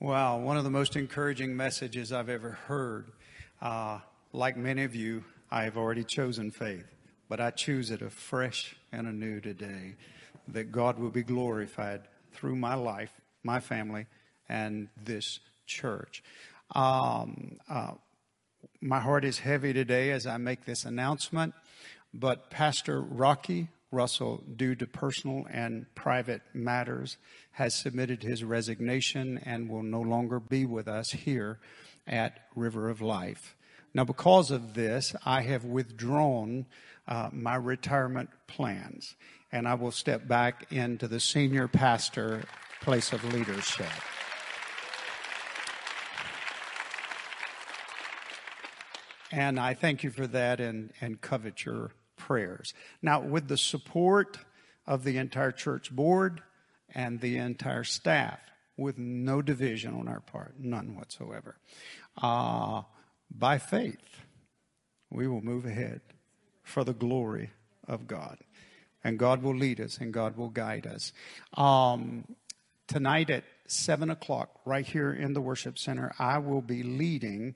Wow, 0.00 0.38
one 0.38 0.58
of 0.58 0.64
the 0.64 0.70
most 0.70 0.96
encouraging 0.96 1.56
messages 1.56 2.12
I've 2.12 2.28
ever 2.28 2.50
heard. 2.50 3.10
Uh, 3.62 4.00
like 4.34 4.58
many 4.58 4.84
of 4.84 4.94
you, 4.94 5.24
I 5.50 5.64
have 5.64 5.78
already 5.78 6.04
chosen 6.04 6.50
faith, 6.50 6.94
but 7.30 7.40
I 7.40 7.52
choose 7.52 7.90
it 7.90 8.02
afresh 8.02 8.76
and 8.92 9.06
anew 9.06 9.40
today 9.40 9.96
that 10.46 10.70
God 10.70 10.98
will 10.98 11.10
be 11.10 11.22
glorified 11.22 12.02
through 12.32 12.56
my 12.56 12.74
life, 12.74 13.12
my 13.42 13.60
family, 13.60 14.06
and 14.48 14.88
this 15.02 15.40
church. 15.66 16.22
Um, 16.74 17.58
uh, 17.68 17.92
my 18.80 19.00
heart 19.00 19.24
is 19.24 19.38
heavy 19.38 19.72
today 19.72 20.10
as 20.10 20.26
I 20.26 20.36
make 20.36 20.64
this 20.64 20.84
announcement, 20.84 21.54
but 22.12 22.50
Pastor 22.50 23.00
Rocky 23.00 23.68
Russell, 23.90 24.42
due 24.56 24.74
to 24.74 24.86
personal 24.86 25.46
and 25.50 25.86
private 25.94 26.42
matters, 26.52 27.16
has 27.52 27.74
submitted 27.74 28.22
his 28.22 28.44
resignation 28.44 29.40
and 29.44 29.68
will 29.68 29.82
no 29.82 30.00
longer 30.00 30.38
be 30.38 30.66
with 30.66 30.88
us 30.88 31.10
here 31.10 31.58
at 32.06 32.40
River 32.54 32.90
of 32.90 33.00
Life. 33.00 33.56
Now, 33.94 34.04
because 34.04 34.50
of 34.50 34.74
this, 34.74 35.14
I 35.24 35.42
have 35.42 35.64
withdrawn 35.64 36.66
uh, 37.06 37.30
my 37.32 37.56
retirement 37.56 38.28
plans, 38.46 39.16
and 39.50 39.66
I 39.66 39.74
will 39.74 39.90
step 39.90 40.28
back 40.28 40.70
into 40.70 41.08
the 41.08 41.20
senior 41.20 41.68
pastor 41.68 42.42
place 42.82 43.12
of 43.12 43.24
leadership. 43.32 43.86
And 49.30 49.60
I 49.60 49.74
thank 49.74 50.02
you 50.02 50.10
for 50.10 50.26
that 50.28 50.60
and, 50.60 50.92
and 51.00 51.20
covet 51.20 51.64
your 51.64 51.92
prayers. 52.16 52.72
Now, 53.02 53.20
with 53.20 53.48
the 53.48 53.58
support 53.58 54.38
of 54.86 55.04
the 55.04 55.18
entire 55.18 55.52
church 55.52 55.94
board 55.94 56.42
and 56.94 57.20
the 57.20 57.36
entire 57.38 57.84
staff, 57.84 58.40
with 58.76 58.96
no 58.96 59.42
division 59.42 59.94
on 59.94 60.08
our 60.08 60.20
part, 60.20 60.54
none 60.58 60.96
whatsoever, 60.96 61.56
uh, 62.22 62.82
by 63.30 63.58
faith, 63.58 64.22
we 65.10 65.26
will 65.26 65.42
move 65.42 65.66
ahead 65.66 66.00
for 66.62 66.84
the 66.84 66.94
glory 66.94 67.50
of 67.86 68.06
God. 68.06 68.38
And 69.02 69.18
God 69.18 69.42
will 69.42 69.56
lead 69.56 69.80
us 69.80 69.98
and 69.98 70.12
God 70.12 70.36
will 70.36 70.48
guide 70.48 70.86
us. 70.86 71.12
Um, 71.54 72.24
tonight 72.86 73.30
at 73.30 73.44
7 73.66 74.10
o'clock, 74.10 74.60
right 74.64 74.86
here 74.86 75.12
in 75.12 75.34
the 75.34 75.40
worship 75.40 75.78
center, 75.78 76.12
I 76.18 76.38
will 76.38 76.62
be 76.62 76.82
leading 76.82 77.54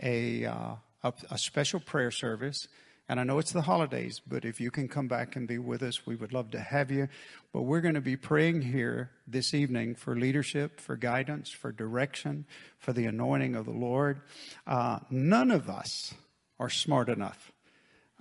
a, 0.00 0.44
uh, 0.46 0.74
a, 1.02 1.12
a 1.30 1.38
special 1.38 1.80
prayer 1.80 2.10
service 2.10 2.68
and 3.08 3.18
I 3.18 3.24
know 3.24 3.38
it's 3.38 3.52
the 3.52 3.62
holidays, 3.62 4.20
but 4.26 4.44
if 4.44 4.60
you 4.60 4.70
can 4.70 4.88
come 4.88 5.08
back 5.08 5.34
and 5.36 5.46
be 5.46 5.58
with 5.58 5.82
us, 5.82 6.06
we 6.06 6.14
would 6.14 6.32
love 6.32 6.50
to 6.52 6.60
have 6.60 6.90
you. 6.90 7.08
But 7.52 7.62
we're 7.62 7.80
going 7.80 7.94
to 7.94 8.00
be 8.00 8.16
praying 8.16 8.62
here 8.62 9.10
this 9.26 9.54
evening 9.54 9.96
for 9.96 10.16
leadership, 10.16 10.80
for 10.80 10.96
guidance, 10.96 11.50
for 11.50 11.72
direction, 11.72 12.46
for 12.78 12.92
the 12.92 13.06
anointing 13.06 13.54
of 13.54 13.66
the 13.66 13.72
Lord. 13.72 14.20
Uh, 14.66 15.00
none 15.10 15.50
of 15.50 15.68
us 15.68 16.14
are 16.58 16.70
smart 16.70 17.08
enough 17.08 17.52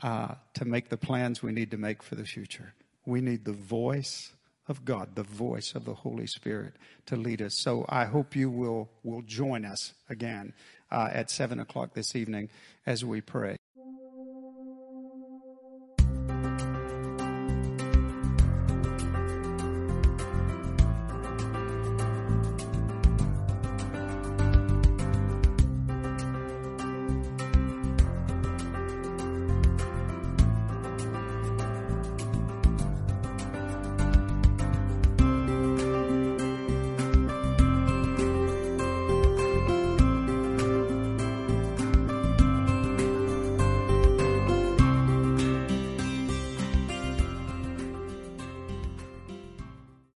uh, 0.01 0.35
to 0.55 0.65
make 0.65 0.89
the 0.89 0.97
plans 0.97 1.43
we 1.43 1.51
need 1.51 1.71
to 1.71 1.77
make 1.77 2.01
for 2.01 2.15
the 2.15 2.25
future. 2.25 2.73
We 3.05 3.21
need 3.21 3.45
the 3.45 3.53
voice 3.53 4.33
of 4.71 4.83
God, 4.85 5.13
the 5.13 5.21
voice 5.21 5.75
of 5.75 5.85
the 5.85 5.93
Holy 5.93 6.25
Spirit 6.25 6.73
to 7.05 7.15
lead 7.15 7.43
us. 7.43 7.53
So 7.59 7.85
I 7.87 8.05
hope 8.05 8.35
you 8.35 8.49
will, 8.49 8.89
will 9.03 9.21
join 9.21 9.65
us 9.65 9.93
again 10.09 10.53
uh, 10.89 11.09
at 11.11 11.29
7 11.29 11.59
o'clock 11.59 11.93
this 11.93 12.15
evening 12.15 12.49
as 12.87 13.05
we 13.05 13.21
pray. 13.21 13.60